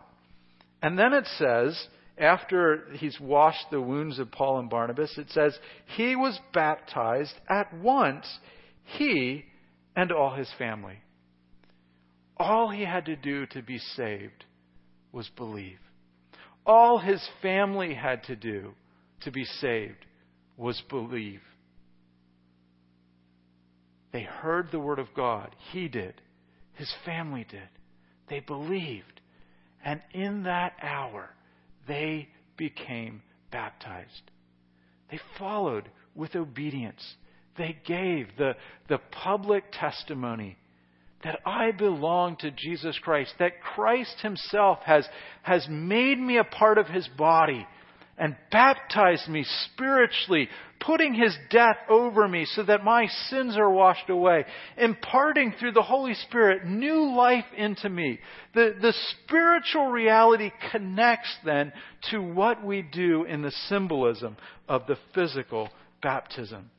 And 0.81 0.97
then 0.97 1.13
it 1.13 1.27
says, 1.37 1.89
after 2.17 2.85
he's 2.93 3.19
washed 3.21 3.67
the 3.73 3.81
wounds 3.81 4.21
of 4.21 4.31
Paul 4.31 4.61
and 4.61 4.71
Barnabas, 4.71 5.19
it 5.19 5.29
says, 5.31 5.59
he 5.97 6.15
was 6.15 6.39
baptized 6.55 7.35
at 7.49 7.75
once, 7.75 8.27
he 8.85 9.45
and 9.97 10.13
all 10.13 10.37
his 10.37 10.51
family. 10.59 11.01
All 12.37 12.71
he 12.71 12.85
had 12.85 13.07
to 13.07 13.17
do 13.17 13.47
to 13.47 13.63
be 13.63 13.79
saved 13.79 14.45
was 15.11 15.29
believe. 15.37 15.81
All 16.65 16.99
his 16.99 17.27
family 17.43 17.95
had 17.95 18.23
to 18.25 18.37
do 18.37 18.75
to 19.23 19.33
be 19.33 19.45
saved 19.45 20.07
was 20.59 20.83
believe. 20.91 21.41
They 24.13 24.23
heard 24.23 24.69
the 24.71 24.81
word 24.81 24.99
of 24.99 25.15
God. 25.15 25.55
He 25.73 25.89
did. 25.89 26.21
His 26.75 26.93
family 27.05 27.47
did. 27.49 27.69
They 28.29 28.41
believed. 28.41 29.21
And 29.85 30.03
in 30.13 30.43
that 30.43 30.75
hour, 30.83 31.31
they 31.87 32.29
became 32.57 33.23
baptized. 33.51 34.31
They 35.11 35.21
followed 35.39 35.89
with 36.15 36.35
obedience. 36.35 37.03
They 37.57 37.77
gave 37.87 38.29
the, 38.37 38.57
the 38.89 38.99
public 39.13 39.65
testimony 39.73 40.59
that 41.25 41.41
I 41.45 41.73
belong 41.73 42.37
to 42.37 42.51
Jesus 42.51 42.99
Christ, 43.03 43.35
that 43.39 43.61
Christ 43.61 44.17
Himself 44.23 44.79
has, 44.85 45.07
has 45.43 45.67
made 45.69 46.19
me 46.19 46.39
a 46.39 46.45
part 46.45 46.79
of 46.79 46.87
His 46.87 47.09
body 47.17 47.67
and 48.19 48.37
baptized 48.51 49.29
me 49.29 49.45
spiritually, 49.73 50.49
putting 50.81 51.15
his 51.15 51.37
death 51.51 51.77
over 51.89 52.27
me 52.27 52.45
so 52.45 52.63
that 52.65 52.85
my 52.85 53.07
sins 53.29 53.57
are 53.57 53.71
washed 53.71 54.11
away, 54.11 54.45
imparting 54.77 55.55
through 55.59 55.73
the 55.73 55.83
Holy 55.83 56.15
Spirit 56.15 56.67
new 56.67 57.15
life 57.15 57.45
into 57.57 57.89
me. 57.89 58.19
The, 58.55 58.75
the 58.81 58.93
spiritual 59.25 59.87
reality 59.87 60.51
connects 60.73 61.35
then 61.45 61.73
to 62.11 62.21
what 62.21 62.65
we 62.65 62.83
do 62.83 63.25
in 63.25 63.43
the 63.43 63.53
symbolism 63.69 64.37
of 64.69 64.87
the 64.87 64.99
physical 65.15 65.69
baptism. 66.03 66.71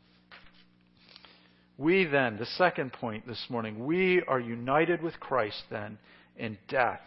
We 1.78 2.04
then, 2.04 2.38
the 2.38 2.45
second 2.45 2.91
point 2.91 3.25
this 3.25 3.45
morning, 3.49 3.86
we 3.86 4.21
are 4.28 4.39
united 4.39 5.02
with 5.02 5.17
Christ 5.19 5.63
then 5.71 5.97
in 6.36 6.58
death 6.67 6.99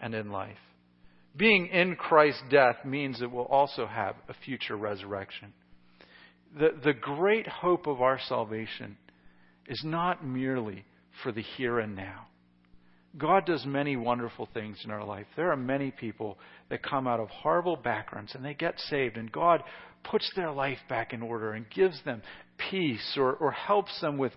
and 0.00 0.14
in 0.14 0.32
life. 0.32 0.56
Being 1.36 1.66
in 1.66 1.96
Christ's 1.96 2.42
death 2.50 2.76
means 2.84 3.20
that 3.20 3.30
we'll 3.30 3.44
also 3.44 3.86
have 3.86 4.16
a 4.28 4.34
future 4.44 4.76
resurrection. 4.76 5.52
The, 6.58 6.70
the 6.82 6.94
great 6.94 7.46
hope 7.46 7.86
of 7.86 8.00
our 8.00 8.18
salvation 8.28 8.96
is 9.66 9.82
not 9.84 10.24
merely 10.24 10.84
for 11.22 11.32
the 11.32 11.42
here 11.42 11.78
and 11.78 11.94
now. 11.94 12.28
God 13.18 13.46
does 13.46 13.64
many 13.64 13.96
wonderful 13.96 14.48
things 14.52 14.78
in 14.84 14.90
our 14.90 15.04
life. 15.04 15.26
There 15.36 15.50
are 15.50 15.56
many 15.56 15.90
people 15.90 16.38
that 16.68 16.82
come 16.82 17.06
out 17.06 17.20
of 17.20 17.28
horrible 17.28 17.76
backgrounds 17.76 18.34
and 18.34 18.44
they 18.44 18.54
get 18.54 18.78
saved, 18.78 19.16
and 19.16 19.32
God 19.32 19.62
puts 20.04 20.30
their 20.36 20.50
life 20.50 20.78
back 20.88 21.12
in 21.12 21.22
order 21.22 21.52
and 21.52 21.66
gives 21.74 22.02
them 22.04 22.22
peace 22.70 23.14
or, 23.16 23.32
or 23.34 23.50
helps 23.50 24.00
them 24.00 24.18
with 24.18 24.32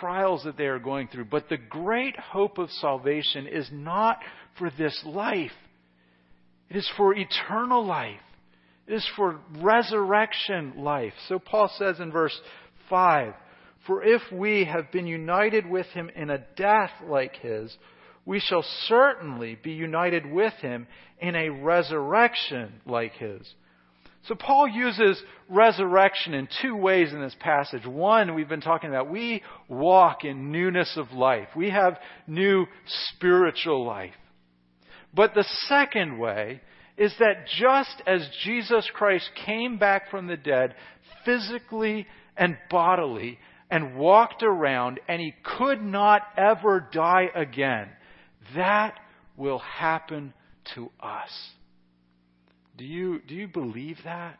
trials 0.00 0.42
that 0.44 0.56
they 0.56 0.66
are 0.66 0.78
going 0.78 1.08
through. 1.08 1.26
But 1.26 1.48
the 1.48 1.56
great 1.56 2.18
hope 2.18 2.58
of 2.58 2.70
salvation 2.70 3.46
is 3.46 3.68
not 3.72 4.18
for 4.58 4.70
this 4.76 5.00
life. 5.06 5.52
It 6.70 6.76
is 6.76 6.90
for 6.96 7.14
eternal 7.14 7.84
life. 7.84 8.20
It 8.86 8.94
is 8.94 9.08
for 9.16 9.40
resurrection 9.60 10.74
life. 10.78 11.12
So 11.28 11.38
Paul 11.38 11.70
says 11.78 12.00
in 12.00 12.12
verse 12.12 12.38
5. 12.90 13.34
For 13.86 14.02
if 14.02 14.22
we 14.32 14.64
have 14.64 14.90
been 14.92 15.06
united 15.06 15.66
with 15.68 15.86
him 15.88 16.10
in 16.14 16.30
a 16.30 16.44
death 16.56 16.90
like 17.06 17.36
his, 17.36 17.76
we 18.26 18.40
shall 18.40 18.64
certainly 18.86 19.58
be 19.62 19.72
united 19.72 20.24
with 20.30 20.54
him 20.54 20.86
in 21.20 21.34
a 21.34 21.50
resurrection 21.50 22.72
like 22.86 23.12
his. 23.12 23.46
So 24.26 24.34
Paul 24.34 24.68
uses 24.68 25.22
resurrection 25.50 26.32
in 26.32 26.48
two 26.62 26.74
ways 26.76 27.12
in 27.12 27.20
this 27.20 27.36
passage. 27.40 27.84
One, 27.84 28.34
we've 28.34 28.48
been 28.48 28.62
talking 28.62 28.88
about, 28.88 29.10
we 29.10 29.42
walk 29.68 30.24
in 30.24 30.50
newness 30.50 30.96
of 30.96 31.12
life. 31.12 31.48
We 31.54 31.68
have 31.68 31.98
new 32.26 32.64
spiritual 33.10 33.84
life. 33.86 34.14
But 35.14 35.34
the 35.34 35.44
second 35.68 36.18
way 36.18 36.60
is 36.96 37.14
that 37.18 37.46
just 37.58 38.02
as 38.06 38.28
Jesus 38.42 38.88
Christ 38.94 39.30
came 39.46 39.78
back 39.78 40.10
from 40.10 40.26
the 40.26 40.36
dead 40.36 40.74
physically 41.24 42.06
and 42.36 42.56
bodily 42.70 43.38
and 43.70 43.96
walked 43.96 44.42
around 44.42 45.00
and 45.08 45.20
he 45.20 45.34
could 45.42 45.82
not 45.82 46.22
ever 46.36 46.88
die 46.92 47.28
again, 47.34 47.88
that 48.54 48.98
will 49.36 49.58
happen 49.58 50.34
to 50.74 50.90
us. 51.00 51.30
Do 52.76 52.84
you, 52.84 53.20
do 53.26 53.34
you 53.34 53.48
believe 53.48 53.98
that? 54.04 54.38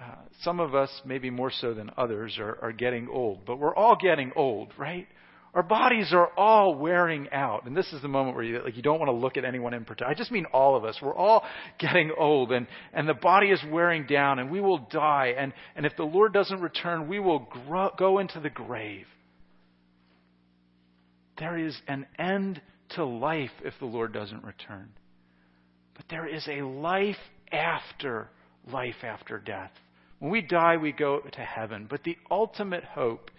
Uh, 0.00 0.14
some 0.42 0.58
of 0.58 0.74
us, 0.74 0.90
maybe 1.04 1.30
more 1.30 1.52
so 1.52 1.74
than 1.74 1.90
others, 1.96 2.36
are, 2.38 2.58
are 2.60 2.72
getting 2.72 3.08
old, 3.08 3.44
but 3.44 3.58
we're 3.58 3.74
all 3.74 3.96
getting 4.00 4.32
old, 4.34 4.72
right? 4.76 5.06
Our 5.54 5.62
bodies 5.62 6.12
are 6.12 6.28
all 6.36 6.74
wearing 6.74 7.28
out. 7.30 7.66
And 7.66 7.76
this 7.76 7.92
is 7.92 8.00
the 8.00 8.08
moment 8.08 8.36
where 8.36 8.44
you, 8.44 8.62
like, 8.64 8.74
you 8.74 8.82
don't 8.82 8.98
want 8.98 9.10
to 9.10 9.16
look 9.16 9.36
at 9.36 9.44
anyone 9.44 9.74
in 9.74 9.84
particular. 9.84 10.10
I 10.10 10.14
just 10.14 10.30
mean 10.30 10.46
all 10.46 10.76
of 10.76 10.84
us. 10.84 10.98
We're 11.02 11.14
all 11.14 11.44
getting 11.78 12.10
old 12.16 12.52
and, 12.52 12.66
and 12.94 13.06
the 13.06 13.14
body 13.14 13.48
is 13.48 13.60
wearing 13.70 14.06
down 14.06 14.38
and 14.38 14.50
we 14.50 14.60
will 14.60 14.78
die. 14.90 15.34
And, 15.36 15.52
and 15.76 15.84
if 15.84 15.94
the 15.96 16.04
Lord 16.04 16.32
doesn't 16.32 16.60
return, 16.60 17.06
we 17.06 17.20
will 17.20 17.40
grow, 17.66 17.90
go 17.98 18.18
into 18.18 18.40
the 18.40 18.48
grave. 18.48 19.06
There 21.38 21.58
is 21.58 21.76
an 21.86 22.06
end 22.18 22.62
to 22.90 23.04
life 23.04 23.50
if 23.62 23.74
the 23.78 23.86
Lord 23.86 24.12
doesn't 24.12 24.44
return. 24.44 24.88
But 25.94 26.06
there 26.08 26.26
is 26.26 26.46
a 26.48 26.62
life 26.62 27.16
after 27.50 28.28
life 28.70 29.02
after 29.02 29.38
death. 29.38 29.72
When 30.18 30.30
we 30.30 30.40
die, 30.40 30.76
we 30.76 30.92
go 30.92 31.20
to 31.20 31.40
heaven. 31.40 31.86
But 31.90 32.04
the 32.04 32.16
ultimate 32.30 32.84
hope, 32.84 33.30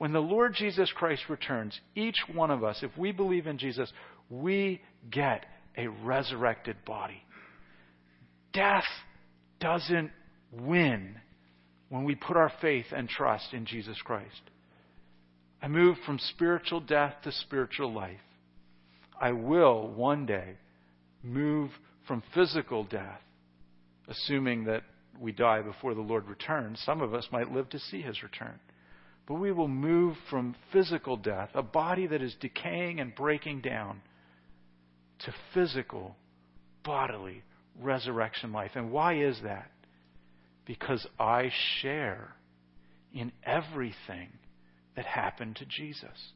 when 0.00 0.14
the 0.14 0.18
Lord 0.18 0.54
Jesus 0.54 0.90
Christ 0.96 1.24
returns, 1.28 1.78
each 1.94 2.16
one 2.32 2.50
of 2.50 2.64
us, 2.64 2.82
if 2.82 2.90
we 2.96 3.12
believe 3.12 3.46
in 3.46 3.58
Jesus, 3.58 3.92
we 4.30 4.80
get 5.10 5.44
a 5.76 5.88
resurrected 5.88 6.76
body. 6.86 7.22
Death 8.54 8.86
doesn't 9.60 10.10
win 10.52 11.16
when 11.90 12.04
we 12.04 12.14
put 12.14 12.38
our 12.38 12.50
faith 12.62 12.86
and 12.96 13.10
trust 13.10 13.52
in 13.52 13.66
Jesus 13.66 13.98
Christ. 14.02 14.40
I 15.60 15.68
move 15.68 15.98
from 16.06 16.18
spiritual 16.18 16.80
death 16.80 17.16
to 17.24 17.32
spiritual 17.32 17.92
life. 17.92 18.16
I 19.20 19.32
will 19.32 19.86
one 19.86 20.24
day 20.24 20.54
move 21.22 21.72
from 22.08 22.22
physical 22.32 22.84
death, 22.84 23.20
assuming 24.08 24.64
that 24.64 24.82
we 25.20 25.32
die 25.32 25.60
before 25.60 25.92
the 25.92 26.00
Lord 26.00 26.26
returns. 26.26 26.80
Some 26.86 27.02
of 27.02 27.12
us 27.12 27.28
might 27.30 27.52
live 27.52 27.68
to 27.68 27.78
see 27.78 28.00
his 28.00 28.22
return. 28.22 28.58
But 29.26 29.34
we 29.34 29.52
will 29.52 29.68
move 29.68 30.16
from 30.28 30.56
physical 30.72 31.16
death, 31.16 31.50
a 31.54 31.62
body 31.62 32.06
that 32.06 32.22
is 32.22 32.34
decaying 32.40 33.00
and 33.00 33.14
breaking 33.14 33.60
down, 33.60 34.02
to 35.20 35.34
physical, 35.54 36.16
bodily 36.82 37.42
resurrection 37.80 38.52
life. 38.52 38.72
And 38.74 38.90
why 38.90 39.22
is 39.22 39.38
that? 39.44 39.70
Because 40.64 41.06
I 41.18 41.50
share 41.80 42.34
in 43.12 43.32
everything 43.44 44.30
that 44.96 45.04
happened 45.04 45.56
to 45.56 45.66
Jesus. 45.66 46.32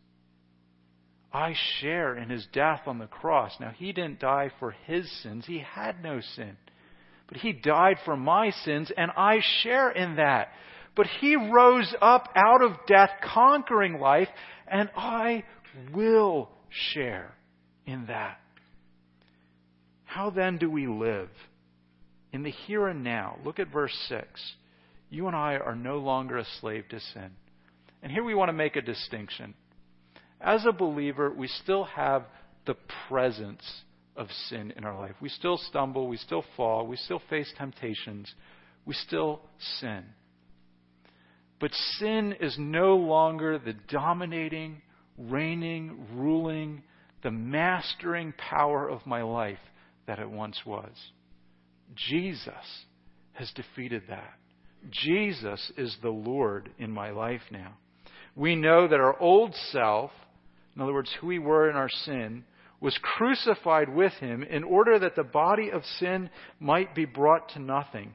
I 1.32 1.54
share 1.80 2.16
in 2.16 2.30
his 2.30 2.46
death 2.52 2.82
on 2.86 2.98
the 2.98 3.06
cross. 3.06 3.52
Now, 3.58 3.70
he 3.70 3.92
didn't 3.92 4.20
die 4.20 4.50
for 4.60 4.70
his 4.70 5.10
sins, 5.22 5.44
he 5.46 5.58
had 5.58 6.02
no 6.02 6.20
sin. 6.20 6.56
But 7.26 7.38
he 7.38 7.52
died 7.52 7.96
for 8.04 8.16
my 8.16 8.50
sins, 8.50 8.92
and 8.96 9.10
I 9.16 9.40
share 9.62 9.90
in 9.90 10.16
that. 10.16 10.48
But 10.96 11.06
he 11.20 11.36
rose 11.36 11.92
up 12.00 12.28
out 12.36 12.62
of 12.62 12.72
death, 12.86 13.10
conquering 13.22 13.98
life, 13.98 14.28
and 14.68 14.90
I 14.96 15.44
will 15.92 16.50
share 16.94 17.34
in 17.86 18.06
that. 18.06 18.38
How 20.04 20.30
then 20.30 20.58
do 20.58 20.70
we 20.70 20.86
live? 20.86 21.30
In 22.32 22.42
the 22.42 22.50
here 22.50 22.86
and 22.86 23.02
now, 23.02 23.38
look 23.44 23.58
at 23.58 23.72
verse 23.72 23.96
6. 24.08 24.26
You 25.10 25.26
and 25.26 25.36
I 25.36 25.56
are 25.56 25.76
no 25.76 25.98
longer 25.98 26.38
a 26.38 26.46
slave 26.60 26.88
to 26.90 27.00
sin. 27.00 27.30
And 28.02 28.12
here 28.12 28.24
we 28.24 28.34
want 28.34 28.48
to 28.48 28.52
make 28.52 28.76
a 28.76 28.82
distinction 28.82 29.54
as 30.44 30.66
a 30.66 30.72
believer, 30.72 31.32
we 31.32 31.48
still 31.48 31.84
have 31.84 32.24
the 32.66 32.76
presence 33.08 33.64
of 34.14 34.28
sin 34.48 34.72
in 34.76 34.84
our 34.84 34.96
life. 34.98 35.14
We 35.20 35.30
still 35.30 35.56
stumble, 35.56 36.06
we 36.06 36.18
still 36.18 36.44
fall, 36.56 36.86
we 36.86 36.96
still 36.96 37.20
face 37.30 37.52
temptations, 37.56 38.32
we 38.84 38.94
still 38.94 39.40
sin. 39.80 40.04
But 41.60 41.72
sin 41.98 42.34
is 42.40 42.56
no 42.58 42.96
longer 42.96 43.58
the 43.58 43.74
dominating, 43.88 44.82
reigning, 45.16 46.06
ruling, 46.14 46.82
the 47.22 47.30
mastering 47.30 48.34
power 48.36 48.88
of 48.88 49.06
my 49.06 49.22
life 49.22 49.58
that 50.06 50.18
it 50.18 50.30
once 50.30 50.60
was. 50.66 50.92
Jesus 51.94 52.84
has 53.32 53.50
defeated 53.52 54.02
that. 54.08 54.34
Jesus 54.90 55.72
is 55.78 55.96
the 56.02 56.10
Lord 56.10 56.70
in 56.78 56.90
my 56.90 57.10
life 57.10 57.40
now. 57.50 57.78
We 58.36 58.56
know 58.56 58.86
that 58.88 59.00
our 59.00 59.18
old 59.18 59.54
self 59.70 60.10
in 60.74 60.82
other 60.82 60.92
words, 60.92 61.12
who 61.20 61.28
we 61.28 61.38
were 61.38 61.70
in 61.70 61.76
our 61.76 61.88
sin, 61.88 62.44
was 62.80 62.98
crucified 63.02 63.88
with 63.88 64.12
him 64.14 64.42
in 64.42 64.64
order 64.64 64.98
that 64.98 65.16
the 65.16 65.22
body 65.22 65.70
of 65.70 65.84
sin 65.98 66.28
might 66.58 66.94
be 66.94 67.04
brought 67.04 67.48
to 67.50 67.58
nothing, 67.60 68.14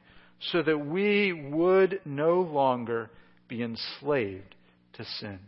so 0.52 0.62
that 0.62 0.78
we 0.78 1.50
would 1.52 2.02
no 2.06 2.42
longer 2.42 3.10
be 3.50 3.62
enslaved 3.62 4.56
to 4.94 5.04
sin. 5.20 5.40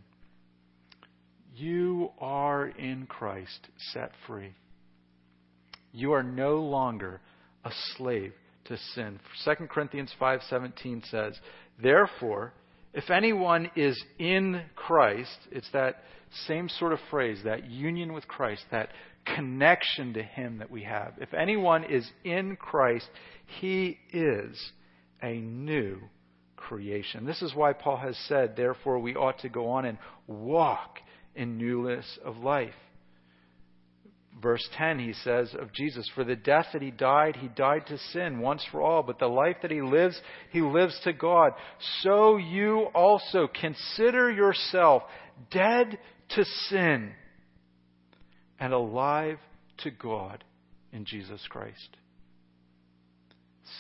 You 1.55 2.09
are 2.19 2.67
in 2.67 3.05
Christ 3.05 3.67
set 3.93 4.11
free. 4.27 4.53
You 5.93 6.13
are 6.13 6.23
no 6.23 6.55
longer 6.55 7.21
a 7.63 7.71
slave 7.95 8.33
to 8.65 8.77
sin. 8.95 9.19
2 9.43 9.67
Corinthians 9.69 10.13
5:17 10.19 11.03
says, 11.03 11.39
"Therefore, 11.77 12.53
if 12.93 13.09
anyone 13.09 13.69
is 13.75 14.01
in 14.17 14.63
Christ, 14.75 15.47
it's 15.51 15.69
that 15.71 16.03
same 16.47 16.69
sort 16.69 16.93
of 16.93 16.99
phrase, 17.09 17.43
that 17.43 17.69
union 17.69 18.13
with 18.13 18.27
Christ, 18.27 18.65
that 18.71 18.89
connection 19.25 20.13
to 20.13 20.23
Him 20.23 20.57
that 20.59 20.71
we 20.71 20.83
have. 20.83 21.13
If 21.19 21.33
anyone 21.33 21.83
is 21.83 22.09
in 22.23 22.55
Christ, 22.55 23.09
he 23.59 23.99
is 24.11 24.71
a 25.21 25.33
new 25.33 25.99
creation. 26.61 27.25
This 27.25 27.41
is 27.41 27.53
why 27.53 27.73
Paul 27.73 27.97
has 27.97 28.17
said, 28.27 28.55
therefore, 28.55 28.99
we 28.99 29.15
ought 29.15 29.39
to 29.39 29.49
go 29.49 29.69
on 29.71 29.85
and 29.85 29.97
walk 30.27 30.99
in 31.35 31.57
newness 31.57 32.19
of 32.23 32.37
life. 32.37 32.73
Verse 34.41 34.67
10, 34.77 34.99
he 34.99 35.13
says 35.13 35.53
of 35.59 35.73
Jesus, 35.73 36.09
For 36.15 36.23
the 36.23 36.35
death 36.35 36.67
that 36.73 36.81
he 36.81 36.91
died, 36.91 37.35
he 37.35 37.47
died 37.49 37.85
to 37.87 37.97
sin 38.11 38.39
once 38.39 38.65
for 38.71 38.81
all, 38.81 39.03
but 39.03 39.19
the 39.19 39.27
life 39.27 39.57
that 39.61 39.71
he 39.71 39.81
lives, 39.81 40.19
he 40.51 40.61
lives 40.61 40.99
to 41.03 41.13
God. 41.13 41.51
So 42.01 42.37
you 42.37 42.87
also 42.95 43.47
consider 43.47 44.31
yourself 44.31 45.03
dead 45.51 45.97
to 46.29 46.45
sin 46.69 47.11
and 48.59 48.73
alive 48.73 49.37
to 49.79 49.91
God 49.91 50.43
in 50.93 51.05
Jesus 51.05 51.41
Christ. 51.49 51.97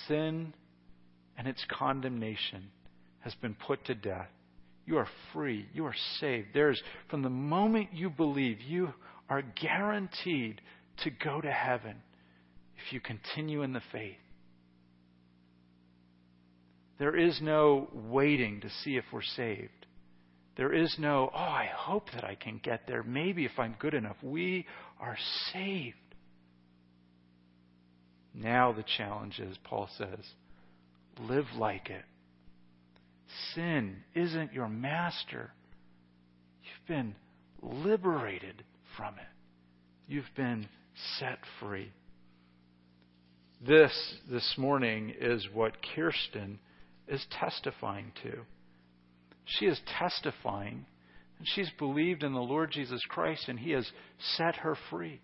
Sin 0.07 0.53
and 1.41 1.47
its 1.47 1.65
condemnation 1.71 2.69
has 3.21 3.33
been 3.41 3.55
put 3.55 3.83
to 3.85 3.95
death. 3.95 4.27
You 4.85 4.97
are 4.97 5.07
free. 5.33 5.65
You 5.73 5.87
are 5.87 5.95
saved. 6.19 6.49
There's, 6.53 6.79
from 7.09 7.23
the 7.23 7.31
moment 7.31 7.89
you 7.93 8.11
believe, 8.11 8.61
you 8.61 8.89
are 9.27 9.41
guaranteed 9.59 10.61
to 11.03 11.09
go 11.09 11.41
to 11.41 11.51
heaven 11.51 11.95
if 12.77 12.93
you 12.93 12.99
continue 12.99 13.63
in 13.63 13.73
the 13.73 13.81
faith. 13.91 14.17
There 16.99 17.17
is 17.17 17.39
no 17.41 17.89
waiting 17.91 18.61
to 18.61 18.69
see 18.83 18.97
if 18.97 19.05
we're 19.11 19.23
saved. 19.23 19.87
There 20.57 20.71
is 20.71 20.95
no, 20.99 21.31
oh, 21.33 21.39
I 21.39 21.71
hope 21.75 22.11
that 22.13 22.23
I 22.23 22.35
can 22.35 22.61
get 22.63 22.81
there. 22.87 23.01
Maybe 23.01 23.45
if 23.45 23.57
I'm 23.57 23.75
good 23.79 23.95
enough. 23.95 24.17
We 24.21 24.67
are 24.99 25.17
saved. 25.51 25.95
Now 28.31 28.73
the 28.73 28.85
challenge 28.95 29.39
is, 29.39 29.57
Paul 29.63 29.89
says, 29.97 30.23
live 31.27 31.45
like 31.57 31.89
it. 31.89 32.03
Sin 33.53 33.97
isn't 34.13 34.53
your 34.53 34.67
master. 34.67 35.51
You've 36.63 36.87
been 36.87 37.15
liberated 37.61 38.63
from 38.97 39.15
it. 39.15 39.27
You've 40.07 40.25
been 40.35 40.67
set 41.19 41.39
free. 41.59 41.91
This, 43.65 44.15
this 44.29 44.55
morning, 44.57 45.13
is 45.19 45.47
what 45.53 45.77
Kirsten 45.95 46.59
is 47.07 47.25
testifying 47.39 48.11
to. 48.23 48.41
she 49.45 49.65
is 49.65 49.79
testifying 49.99 50.85
and 51.37 51.47
she's 51.55 51.69
believed 51.77 52.23
in 52.23 52.33
the 52.33 52.39
Lord 52.39 52.71
Jesus 52.71 53.01
Christ 53.09 53.47
and 53.47 53.59
He 53.59 53.71
has 53.71 53.89
set 54.37 54.57
her 54.57 54.75
free. 54.89 55.21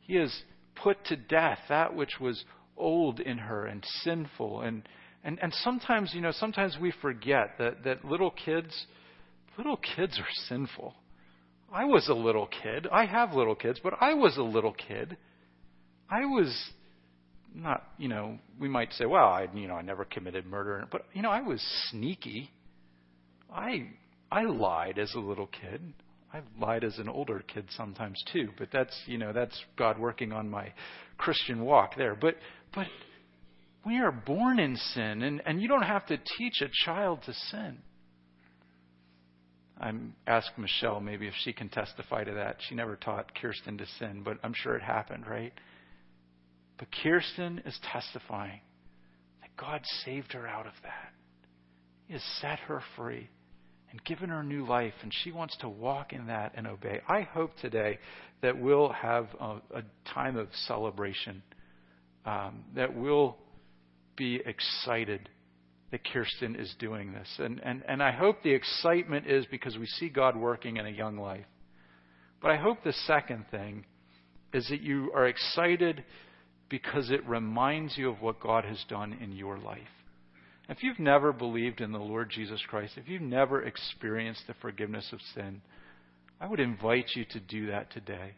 He 0.00 0.16
has 0.16 0.42
put 0.74 1.04
to 1.06 1.16
death 1.16 1.58
that 1.68 1.94
which 1.94 2.20
was 2.20 2.44
old 2.76 3.20
in 3.20 3.38
her 3.38 3.66
and 3.66 3.84
sinful 4.02 4.62
and 4.62 4.88
and 5.22 5.38
and 5.42 5.52
sometimes 5.54 6.12
you 6.14 6.20
know 6.20 6.32
sometimes 6.32 6.76
we 6.80 6.92
forget 7.00 7.56
that 7.58 7.84
that 7.84 8.04
little 8.04 8.30
kids 8.30 8.86
little 9.56 9.76
kids 9.76 10.18
are 10.18 10.48
sinful. 10.48 10.94
I 11.72 11.84
was 11.84 12.08
a 12.08 12.14
little 12.14 12.46
kid. 12.46 12.86
I 12.90 13.04
have 13.04 13.32
little 13.32 13.54
kids, 13.54 13.80
but 13.82 13.94
I 14.00 14.14
was 14.14 14.36
a 14.36 14.42
little 14.42 14.72
kid. 14.72 15.16
I 16.10 16.24
was 16.24 16.54
not, 17.54 17.84
you 17.98 18.08
know, 18.08 18.38
we 18.60 18.68
might 18.68 18.92
say, 18.92 19.06
well, 19.06 19.26
I, 19.26 19.48
you 19.54 19.68
know, 19.68 19.74
I 19.74 19.82
never 19.82 20.04
committed 20.04 20.46
murder, 20.46 20.86
but 20.90 21.06
you 21.12 21.22
know, 21.22 21.30
I 21.30 21.40
was 21.40 21.60
sneaky. 21.90 22.50
I 23.52 23.88
I 24.30 24.44
lied 24.44 24.98
as 24.98 25.14
a 25.14 25.20
little 25.20 25.46
kid. 25.46 25.80
I've 26.32 26.44
lied 26.60 26.82
as 26.82 26.98
an 26.98 27.08
older 27.08 27.44
kid 27.46 27.66
sometimes 27.76 28.22
too, 28.32 28.48
but 28.58 28.68
that's, 28.72 28.96
you 29.06 29.18
know, 29.18 29.32
that's 29.32 29.56
God 29.76 30.00
working 30.00 30.32
on 30.32 30.50
my 30.50 30.72
Christian 31.16 31.64
walk 31.64 31.96
there. 31.96 32.16
But 32.16 32.34
but 32.74 32.86
we 33.86 33.98
are 33.98 34.12
born 34.12 34.58
in 34.58 34.76
sin 34.76 35.22
and, 35.22 35.42
and 35.46 35.60
you 35.60 35.68
don't 35.68 35.82
have 35.82 36.06
to 36.06 36.18
teach 36.38 36.62
a 36.62 36.68
child 36.84 37.20
to 37.26 37.32
sin. 37.50 37.78
I'm 39.78 40.14
ask 40.26 40.46
Michelle 40.56 41.00
maybe 41.00 41.26
if 41.26 41.34
she 41.42 41.52
can 41.52 41.68
testify 41.68 42.24
to 42.24 42.32
that. 42.34 42.56
She 42.68 42.74
never 42.74 42.96
taught 42.96 43.34
Kirsten 43.34 43.76
to 43.78 43.86
sin, 43.98 44.22
but 44.24 44.38
I'm 44.42 44.54
sure 44.54 44.76
it 44.76 44.82
happened, 44.82 45.26
right? 45.26 45.52
But 46.78 46.88
Kirsten 47.02 47.62
is 47.66 47.78
testifying 47.92 48.60
that 49.42 49.56
God 49.56 49.80
saved 50.04 50.32
her 50.32 50.46
out 50.46 50.66
of 50.66 50.72
that. 50.82 51.12
He 52.06 52.12
has 52.12 52.22
set 52.40 52.58
her 52.60 52.82
free 52.96 53.28
and 53.90 54.04
given 54.04 54.28
her 54.30 54.42
new 54.42 54.66
life, 54.66 54.94
and 55.02 55.12
she 55.22 55.30
wants 55.30 55.56
to 55.58 55.68
walk 55.68 56.12
in 56.12 56.26
that 56.26 56.52
and 56.56 56.66
obey. 56.66 57.00
I 57.08 57.22
hope 57.22 57.52
today 57.60 57.98
that 58.42 58.58
we'll 58.58 58.90
have 58.90 59.28
a, 59.40 59.60
a 59.74 59.82
time 60.12 60.36
of 60.36 60.48
celebration, 60.66 61.42
um, 62.24 62.64
that 62.74 62.94
we'll 62.96 63.36
be 64.16 64.40
excited 64.44 65.28
that 65.90 66.00
Kirsten 66.12 66.56
is 66.56 66.74
doing 66.78 67.12
this. 67.12 67.28
And, 67.38 67.60
and, 67.62 67.82
and 67.86 68.02
I 68.02 68.10
hope 68.10 68.42
the 68.42 68.50
excitement 68.50 69.26
is 69.26 69.46
because 69.46 69.78
we 69.78 69.86
see 69.86 70.08
God 70.08 70.36
working 70.36 70.76
in 70.76 70.86
a 70.86 70.90
young 70.90 71.16
life. 71.16 71.46
But 72.42 72.50
I 72.50 72.56
hope 72.56 72.82
the 72.82 72.92
second 73.06 73.46
thing 73.50 73.84
is 74.52 74.66
that 74.68 74.80
you 74.80 75.12
are 75.14 75.26
excited 75.26 76.04
because 76.68 77.10
it 77.10 77.26
reminds 77.28 77.96
you 77.96 78.08
of 78.08 78.20
what 78.20 78.40
God 78.40 78.64
has 78.64 78.82
done 78.88 79.16
in 79.20 79.32
your 79.32 79.58
life. 79.58 79.80
If 80.68 80.82
you've 80.82 80.98
never 80.98 81.32
believed 81.32 81.80
in 81.80 81.92
the 81.92 81.98
Lord 81.98 82.30
Jesus 82.30 82.60
Christ, 82.68 82.94
if 82.96 83.08
you've 83.08 83.22
never 83.22 83.62
experienced 83.62 84.42
the 84.46 84.54
forgiveness 84.60 85.08
of 85.12 85.20
sin, 85.34 85.60
I 86.40 86.48
would 86.48 86.60
invite 86.60 87.10
you 87.14 87.24
to 87.26 87.40
do 87.40 87.66
that 87.68 87.92
today. 87.92 88.32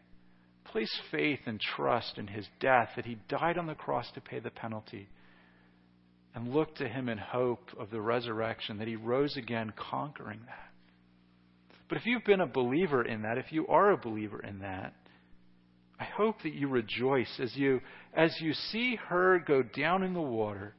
Place 0.71 0.99
faith 1.11 1.39
and 1.45 1.59
trust 1.59 2.17
in 2.17 2.27
his 2.27 2.47
death, 2.59 2.89
that 2.95 3.05
he 3.05 3.17
died 3.29 3.57
on 3.57 3.67
the 3.67 3.75
cross 3.75 4.09
to 4.13 4.21
pay 4.21 4.39
the 4.39 4.49
penalty 4.49 5.07
and 6.35 6.53
look 6.53 6.75
to 6.75 6.87
him 6.87 7.09
in 7.09 7.17
hope 7.17 7.69
of 7.79 7.89
the 7.89 8.01
resurrection, 8.01 8.77
that 8.77 8.87
he 8.87 8.95
rose 8.95 9.37
again, 9.37 9.73
conquering 9.75 10.39
that. 10.45 10.71
But 11.89 11.97
if 11.97 12.05
you've 12.05 12.25
been 12.25 12.41
a 12.41 12.47
believer 12.47 13.03
in 13.03 13.21
that, 13.23 13.37
if 13.37 13.51
you 13.51 13.65
are 13.67 13.91
a 13.91 13.97
believer 13.97 14.39
in 14.39 14.59
that, 14.59 14.93
I 15.99 16.03
hope 16.03 16.43
that 16.43 16.53
you 16.53 16.67
rejoice 16.67 17.39
as 17.39 17.55
you 17.55 17.81
as 18.13 18.35
you 18.39 18.53
see 18.53 18.97
her 19.07 19.39
go 19.39 19.63
down 19.63 20.03
in 20.03 20.13
the 20.13 20.21
water. 20.21 20.75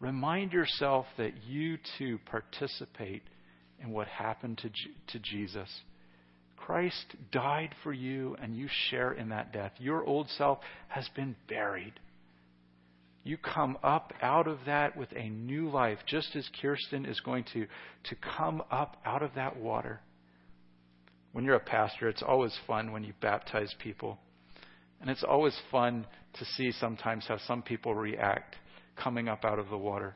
Remind 0.00 0.52
yourself 0.52 1.06
that 1.18 1.44
you 1.44 1.76
too 1.98 2.18
participate 2.30 3.22
in 3.80 3.90
what 3.90 4.08
happened 4.08 4.58
to, 4.58 4.70
to 5.12 5.18
Jesus. 5.18 5.68
Christ 6.66 7.16
died 7.32 7.74
for 7.82 7.92
you, 7.92 8.36
and 8.40 8.56
you 8.56 8.68
share 8.88 9.12
in 9.12 9.30
that 9.30 9.52
death. 9.52 9.72
Your 9.78 10.04
old 10.04 10.28
self 10.30 10.58
has 10.88 11.08
been 11.16 11.34
buried. 11.48 11.94
You 13.24 13.36
come 13.36 13.78
up 13.82 14.12
out 14.22 14.46
of 14.46 14.58
that 14.66 14.96
with 14.96 15.10
a 15.12 15.28
new 15.28 15.68
life, 15.68 15.98
just 16.06 16.36
as 16.36 16.48
Kirsten 16.60 17.04
is 17.04 17.20
going 17.20 17.44
to, 17.52 17.66
to 18.04 18.16
come 18.36 18.62
up 18.70 18.96
out 19.04 19.22
of 19.22 19.34
that 19.34 19.56
water. 19.56 20.00
When 21.32 21.44
you're 21.44 21.56
a 21.56 21.60
pastor, 21.60 22.08
it's 22.08 22.22
always 22.22 22.56
fun 22.66 22.92
when 22.92 23.02
you 23.04 23.12
baptize 23.20 23.74
people. 23.78 24.18
And 25.00 25.10
it's 25.10 25.24
always 25.24 25.56
fun 25.70 26.06
to 26.34 26.44
see 26.44 26.70
sometimes 26.72 27.24
how 27.26 27.38
some 27.46 27.62
people 27.62 27.94
react 27.94 28.56
coming 28.96 29.28
up 29.28 29.44
out 29.44 29.58
of 29.58 29.68
the 29.68 29.78
water 29.78 30.14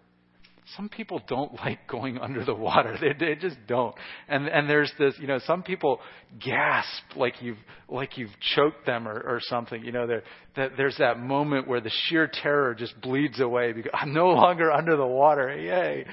some 0.74 0.88
people 0.88 1.20
don't 1.28 1.54
like 1.64 1.86
going 1.88 2.18
under 2.18 2.44
the 2.44 2.54
water. 2.54 2.96
They, 3.00 3.12
they 3.18 3.34
just 3.36 3.56
don't. 3.68 3.94
And 4.28 4.48
and 4.48 4.68
there's 4.68 4.92
this, 4.98 5.14
you 5.20 5.26
know, 5.26 5.38
some 5.46 5.62
people 5.62 6.00
gasp 6.44 7.16
like 7.16 7.34
you've 7.40 7.58
like 7.88 8.18
you've 8.18 8.38
choked 8.54 8.86
them 8.86 9.06
or, 9.06 9.14
or 9.14 9.40
something. 9.42 9.84
You 9.84 9.92
know, 9.92 10.06
there 10.06 10.22
that 10.56 10.72
there's 10.76 10.96
that 10.98 11.20
moment 11.20 11.68
where 11.68 11.80
the 11.80 11.92
sheer 12.04 12.28
terror 12.32 12.74
just 12.74 13.00
bleeds 13.00 13.40
away 13.40 13.72
because 13.72 13.92
I'm 13.94 14.12
no 14.12 14.28
longer 14.28 14.72
under 14.72 14.96
the 14.96 15.06
water. 15.06 15.56
Yay. 15.56 16.06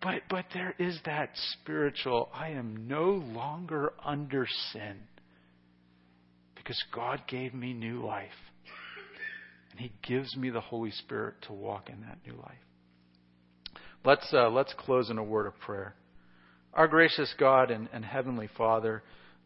But 0.00 0.22
but 0.30 0.44
there 0.54 0.74
is 0.78 0.98
that 1.06 1.30
spiritual 1.60 2.28
I 2.32 2.50
am 2.50 2.86
no 2.86 3.10
longer 3.10 3.92
under 4.04 4.46
sin 4.72 4.96
because 6.54 6.82
God 6.94 7.22
gave 7.26 7.52
me 7.52 7.72
new 7.72 8.04
life. 8.04 8.30
And 9.72 9.80
he 9.80 9.92
gives 10.06 10.36
me 10.36 10.50
the 10.50 10.60
Holy 10.60 10.90
Spirit 10.90 11.34
to 11.46 11.52
walk 11.52 11.88
in 11.88 12.00
that 12.02 12.18
new 12.26 12.36
life. 12.38 12.58
Let's, 14.08 14.32
uh, 14.32 14.48
let's 14.48 14.72
close 14.72 15.10
in 15.10 15.18
a 15.18 15.22
word 15.22 15.46
of 15.46 15.60
prayer. 15.60 15.94
Our 16.72 16.88
gracious 16.88 17.34
God 17.38 17.70
and, 17.70 17.90
and 17.92 18.02
Heavenly 18.02 18.48
Father, 18.56 19.02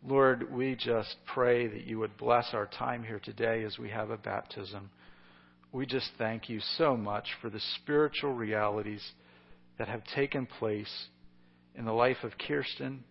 Lord, 0.07 0.53
we 0.53 0.77
just 0.77 1.17
pray 1.27 1.67
that 1.67 1.85
you 1.85 1.99
would 1.99 2.17
bless 2.17 2.51
our 2.53 2.69
time 2.69 3.03
here 3.03 3.19
today 3.19 3.65
as 3.65 3.77
we 3.77 3.91
have 3.91 4.11
a 4.11 4.17
baptism. 4.17 4.91
We 5.73 5.85
just 5.85 6.11
thank 6.17 6.49
you 6.49 6.61
so 6.79 6.97
much 6.97 7.27
for 7.41 7.51
the 7.51 7.59
spiritual 7.75 8.35
realities 8.35 9.03
that 9.81 9.89
have 9.89 10.05
taken 10.15 10.47
place 10.47 11.07
in 11.75 11.85
the 11.85 11.93
life 11.93 12.19
of 12.23 12.39
Kirsten 12.39 13.03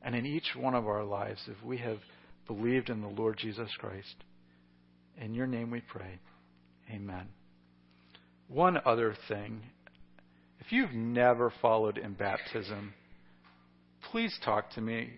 and 0.00 0.14
in 0.14 0.24
each 0.24 0.56
one 0.56 0.74
of 0.74 0.88
our 0.88 1.04
lives 1.04 1.42
if 1.48 1.62
we 1.62 1.76
have 1.76 1.98
believed 2.46 2.88
in 2.88 3.02
the 3.02 3.08
Lord 3.08 3.36
Jesus 3.36 3.68
Christ. 3.78 4.24
In 5.20 5.34
your 5.34 5.46
name 5.46 5.70
we 5.70 5.82
pray. 5.82 6.18
Amen. 6.90 7.26
One 8.48 8.78
other 8.86 9.14
thing 9.28 9.60
if 10.68 10.72
you've 10.72 10.92
never 10.92 11.50
followed 11.62 11.96
in 11.96 12.12
baptism, 12.12 12.92
please 14.12 14.38
talk 14.44 14.68
to 14.72 14.82
me. 14.82 15.12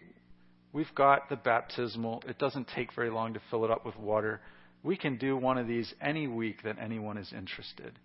We've 0.73 0.95
got 0.95 1.29
the 1.29 1.35
baptismal. 1.35 2.23
It 2.29 2.39
doesn't 2.39 2.69
take 2.69 2.95
very 2.95 3.11
long 3.11 3.35
to 3.35 3.41
fill 3.51 3.65
it 3.65 3.71
up 3.73 3.85
with 3.85 3.97
water. 3.97 4.41
We 4.85 4.97
can 4.97 5.17
do 5.19 5.37
one 5.37 5.59
of 5.59 5.67
these 5.67 5.93
any 6.01 6.29
week 6.29 6.63
that 6.63 6.77
anyone 6.81 7.19
is 7.19 7.33
interested. 7.37 7.99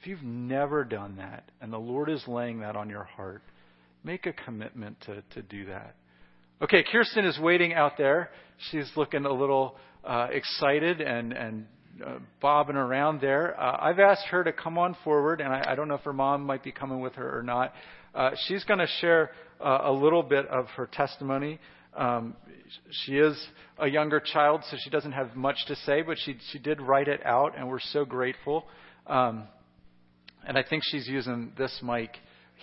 If 0.00 0.06
you've 0.06 0.22
never 0.22 0.84
done 0.84 1.16
that 1.16 1.50
and 1.60 1.72
the 1.72 1.78
Lord 1.78 2.08
is 2.08 2.22
laying 2.28 2.60
that 2.60 2.76
on 2.76 2.88
your 2.88 3.02
heart, 3.02 3.42
make 4.04 4.26
a 4.26 4.32
commitment 4.32 5.00
to, 5.06 5.24
to 5.34 5.42
do 5.42 5.66
that. 5.66 5.96
Okay, 6.62 6.84
Kirsten 6.84 7.24
is 7.24 7.36
waiting 7.40 7.74
out 7.74 7.98
there. 7.98 8.30
She's 8.70 8.88
looking 8.94 9.24
a 9.24 9.32
little 9.32 9.74
uh, 10.04 10.28
excited 10.30 11.00
and, 11.00 11.32
and 11.32 11.66
uh, 12.04 12.18
bobbing 12.40 12.76
around 12.76 13.20
there. 13.20 13.58
Uh, 13.60 13.76
I've 13.80 13.98
asked 13.98 14.26
her 14.26 14.42
to 14.44 14.52
come 14.52 14.78
on 14.78 14.96
forward, 15.04 15.40
and 15.40 15.52
I, 15.52 15.64
I 15.68 15.74
don't 15.74 15.88
know 15.88 15.94
if 15.94 16.02
her 16.02 16.12
mom 16.12 16.44
might 16.44 16.62
be 16.62 16.72
coming 16.72 17.00
with 17.00 17.14
her 17.14 17.38
or 17.38 17.42
not. 17.42 17.72
Uh, 18.14 18.30
she's 18.46 18.64
going 18.64 18.78
to 18.78 18.86
share 19.00 19.30
uh, 19.60 19.80
a 19.84 19.92
little 19.92 20.22
bit 20.22 20.46
of 20.48 20.66
her 20.76 20.86
testimony. 20.86 21.58
Um, 21.96 22.34
she 23.04 23.18
is 23.18 23.36
a 23.78 23.86
younger 23.86 24.20
child, 24.20 24.62
so 24.70 24.76
she 24.82 24.90
doesn't 24.90 25.12
have 25.12 25.36
much 25.36 25.66
to 25.66 25.76
say, 25.76 26.02
but 26.02 26.16
she 26.24 26.36
she 26.50 26.58
did 26.58 26.80
write 26.80 27.08
it 27.08 27.24
out, 27.26 27.56
and 27.56 27.68
we're 27.68 27.80
so 27.80 28.04
grateful. 28.04 28.64
Um, 29.06 29.44
and 30.46 30.56
I 30.56 30.62
think 30.62 30.82
she's 30.86 31.06
using 31.06 31.52
this 31.58 31.80
mic 31.82 32.10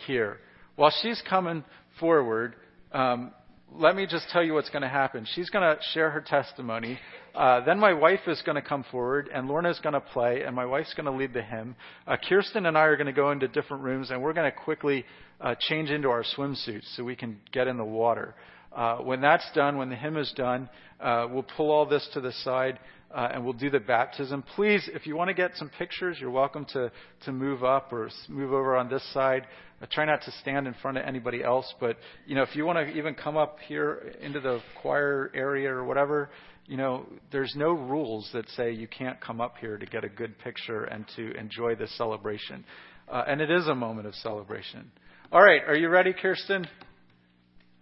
here. 0.08 0.38
While 0.76 0.92
she's 1.02 1.22
coming 1.30 1.64
forward, 2.00 2.56
um, 2.92 3.32
let 3.72 3.96
me 3.96 4.08
just 4.08 4.28
tell 4.30 4.44
you 4.44 4.54
what's 4.54 4.70
going 4.70 4.82
to 4.82 4.90
happen. 4.90 5.28
She's 5.36 5.50
going 5.50 5.64
to 5.64 5.82
share 5.94 6.10
her 6.10 6.22
testimony. 6.22 6.98
Uh, 7.36 7.64
then 7.66 7.80
my 7.80 7.94
wife 7.94 8.22
is 8.28 8.42
going 8.46 8.56
to 8.56 8.62
come 8.62 8.84
forward, 8.92 9.30
and 9.34 9.48
Lorna 9.48 9.70
is 9.70 9.80
going 9.80 9.94
to 9.94 10.02
play, 10.02 10.44
and 10.44 10.56
my 10.56 10.66
wife's 10.66 10.94
going 10.94 11.06
to 11.06 11.12
lead 11.12 11.34
the 11.34 11.42
hymn. 11.42 11.76
Uh, 12.08 12.18
Kirsten 12.28 12.66
and 12.66 12.78
I 12.78 12.82
are 12.82 12.96
going 12.96 13.08
to 13.08 13.14
go 13.14 13.32
into 13.32 13.48
different 13.48 13.84
rooms, 13.84 14.12
and 14.12 14.22
we're 14.22 14.34
going 14.34 14.50
to 14.52 14.58
quickly 14.58 15.06
uh, 15.40 15.56
change 15.60 15.90
into 15.90 16.10
our 16.10 16.24
swimsuits 16.24 16.96
so 16.96 17.04
we 17.04 17.16
can 17.16 17.40
get 17.52 17.68
in 17.68 17.78
the 17.78 17.86
water. 17.86 18.36
Uh, 18.76 18.98
when 18.98 19.22
that's 19.22 19.50
done, 19.54 19.78
when 19.78 19.90
the 19.90 19.96
hymn 19.96 20.18
is 20.18 20.32
done, 20.36 20.70
uh, 21.00 21.28
we'll 21.30 21.46
pull 21.58 21.72
all 21.72 21.86
this 21.86 22.08
to 22.14 22.22
the 22.22 22.32
side. 22.44 22.80
Uh, 23.12 23.30
and 23.34 23.44
we'll 23.44 23.54
do 23.54 23.72
the 23.72 23.80
baptism. 23.80 24.44
Please, 24.56 24.88
if 24.94 25.08
you 25.08 25.16
want 25.16 25.30
to 25.30 25.34
get 25.34 25.52
some 25.56 25.70
pictures, 25.80 26.18
you're 26.20 26.30
welcome 26.30 26.64
to, 26.74 26.92
to 27.26 27.32
move 27.32 27.64
up 27.64 27.92
or 27.92 28.08
move 28.28 28.54
over 28.54 28.76
on 28.76 28.88
this 28.88 29.04
side. 29.14 29.48
I 29.82 29.88
try 29.88 30.06
not 30.06 30.22
to 30.24 30.32
stand 30.42 30.68
in 30.68 30.76
front 30.76 30.98
of 30.98 31.06
anybody 31.06 31.44
else, 31.44 31.74
but 31.80 31.98
you 32.28 32.36
know, 32.36 32.44
if 32.44 32.56
you 32.56 32.66
want 32.66 32.78
to 32.78 32.96
even 32.96 33.16
come 33.16 33.36
up 33.36 33.58
here 33.68 34.14
into 34.22 34.40
the 34.40 34.62
choir 34.82 35.32
area 35.34 35.72
or 35.72 35.84
whatever, 35.86 36.30
you 36.68 36.78
know, 36.78 37.08
there's 37.32 37.54
no 37.56 37.72
rules 37.72 38.30
that 38.34 38.48
say 38.50 38.72
you 38.72 38.88
can't 38.88 39.20
come 39.20 39.42
up 39.42 39.56
here 39.60 39.78
to 39.78 39.86
get 39.88 40.04
a 40.04 40.10
good 40.10 40.38
picture 40.38 40.84
and 40.84 41.04
to 41.16 41.32
enjoy 41.36 41.74
this 41.74 41.96
celebration. 41.98 42.64
Uh, 43.08 43.24
and 43.28 43.42
it 43.42 43.50
is 43.50 43.68
a 43.68 43.76
moment 43.76 44.06
of 44.06 44.14
celebration. 44.16 44.92
All 45.32 45.42
right, 45.42 45.62
are 45.66 45.76
you 45.76 45.90
ready, 45.90 46.14
Kirsten? 46.14 46.68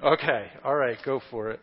Okay, 0.02 0.48
all 0.64 0.76
right, 0.76 0.98
go 1.04 1.20
for 1.30 1.50
it. 1.50 1.60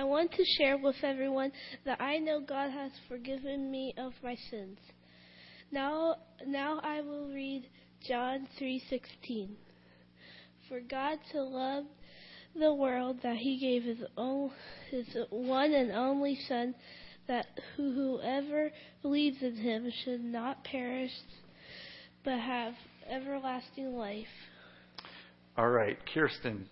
I 0.00 0.04
want 0.04 0.32
to 0.32 0.44
share 0.56 0.78
with 0.78 0.96
everyone 1.02 1.52
that 1.84 2.00
I 2.00 2.16
know 2.16 2.40
God 2.40 2.70
has 2.70 2.90
forgiven 3.06 3.70
me 3.70 3.92
of 3.98 4.14
my 4.24 4.34
sins. 4.50 4.78
Now, 5.70 6.16
now 6.46 6.80
I 6.82 7.02
will 7.02 7.28
read 7.28 7.68
John 8.08 8.48
3:16. 8.58 9.56
For 10.66 10.80
God 10.80 11.18
so 11.30 11.40
loved 11.40 11.88
the 12.56 12.72
world 12.72 13.20
that 13.22 13.36
he 13.36 13.58
gave 13.58 13.82
his 13.82 14.02
own 14.16 14.52
his 14.90 15.06
one 15.28 15.74
and 15.74 15.92
only 15.92 16.34
son 16.48 16.74
that 17.26 17.60
whoever 17.76 18.72
believes 19.02 19.42
in 19.42 19.54
him 19.54 19.92
should 20.02 20.24
not 20.24 20.64
perish 20.64 21.12
but 22.24 22.38
have 22.38 22.72
everlasting 23.06 23.98
life. 23.98 24.48
All 25.58 25.68
right, 25.68 25.98
Kirsten, 26.14 26.70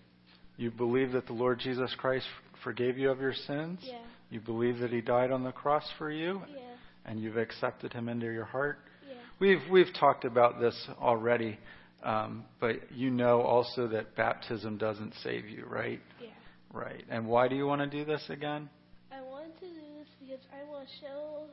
you 0.57 0.71
believe 0.71 1.11
that 1.11 1.27
the 1.27 1.33
Lord 1.33 1.59
Jesus 1.59 1.93
Christ 1.93 2.25
forgave 2.63 2.97
you 2.97 3.09
of 3.09 3.19
your 3.19 3.33
sins? 3.33 3.79
Yeah. 3.83 3.99
You 4.29 4.39
believe 4.39 4.79
that 4.79 4.91
he 4.91 5.01
died 5.01 5.31
on 5.31 5.43
the 5.43 5.51
cross 5.51 5.83
for 5.97 6.11
you? 6.11 6.41
Yeah. 6.51 6.61
And 7.05 7.19
you've 7.19 7.37
accepted 7.37 7.93
him 7.93 8.09
into 8.09 8.27
your 8.27 8.45
heart? 8.45 8.79
Yeah. 9.07 9.15
We've 9.39 9.61
we've 9.71 9.93
talked 9.99 10.25
about 10.25 10.59
this 10.59 10.75
already, 11.01 11.57
um, 12.03 12.45
but 12.59 12.91
you 12.91 13.09
know 13.09 13.41
also 13.41 13.87
that 13.87 14.15
baptism 14.15 14.77
doesn't 14.77 15.13
save 15.23 15.47
you, 15.47 15.65
right? 15.65 15.99
Yeah. 16.21 16.29
Right. 16.71 17.03
And 17.09 17.27
why 17.27 17.47
do 17.47 17.55
you 17.55 17.65
want 17.65 17.81
to 17.81 17.87
do 17.87 18.05
this 18.05 18.23
again? 18.29 18.69
I 19.11 19.21
want 19.21 19.57
to 19.59 19.65
do 19.65 19.81
this 19.97 20.07
because 20.19 20.45
I 20.53 20.69
want 20.69 20.87
to 20.87 21.05
show 21.05 21.45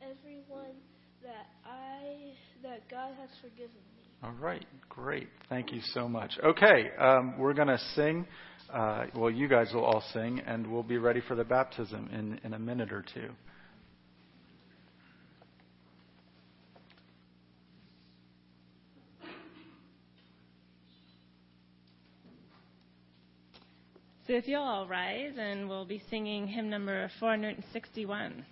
everyone 0.00 0.76
that 1.22 1.46
I 1.66 2.32
that 2.62 2.88
God 2.90 3.12
has 3.20 3.30
forgiven 3.42 3.82
me. 3.96 3.97
All 4.20 4.32
right, 4.32 4.66
great. 4.88 5.28
Thank 5.48 5.72
you 5.72 5.80
so 5.94 6.08
much. 6.08 6.32
Okay, 6.42 6.90
um, 6.98 7.38
we're 7.38 7.54
going 7.54 7.68
to 7.68 7.78
sing. 7.94 8.26
Uh, 8.72 9.04
well, 9.14 9.30
you 9.30 9.46
guys 9.48 9.70
will 9.72 9.84
all 9.84 10.02
sing, 10.12 10.40
and 10.44 10.66
we'll 10.66 10.82
be 10.82 10.98
ready 10.98 11.22
for 11.26 11.36
the 11.36 11.44
baptism 11.44 12.10
in, 12.12 12.40
in 12.42 12.52
a 12.52 12.58
minute 12.58 12.92
or 12.92 13.04
two. 13.14 13.30
So 24.26 24.34
if 24.34 24.48
you'll 24.48 24.62
all 24.62 24.88
rise, 24.88 25.34
and 25.38 25.68
we'll 25.68 25.86
be 25.86 26.02
singing 26.10 26.48
hymn 26.48 26.68
number 26.68 27.08
461. 27.20 28.44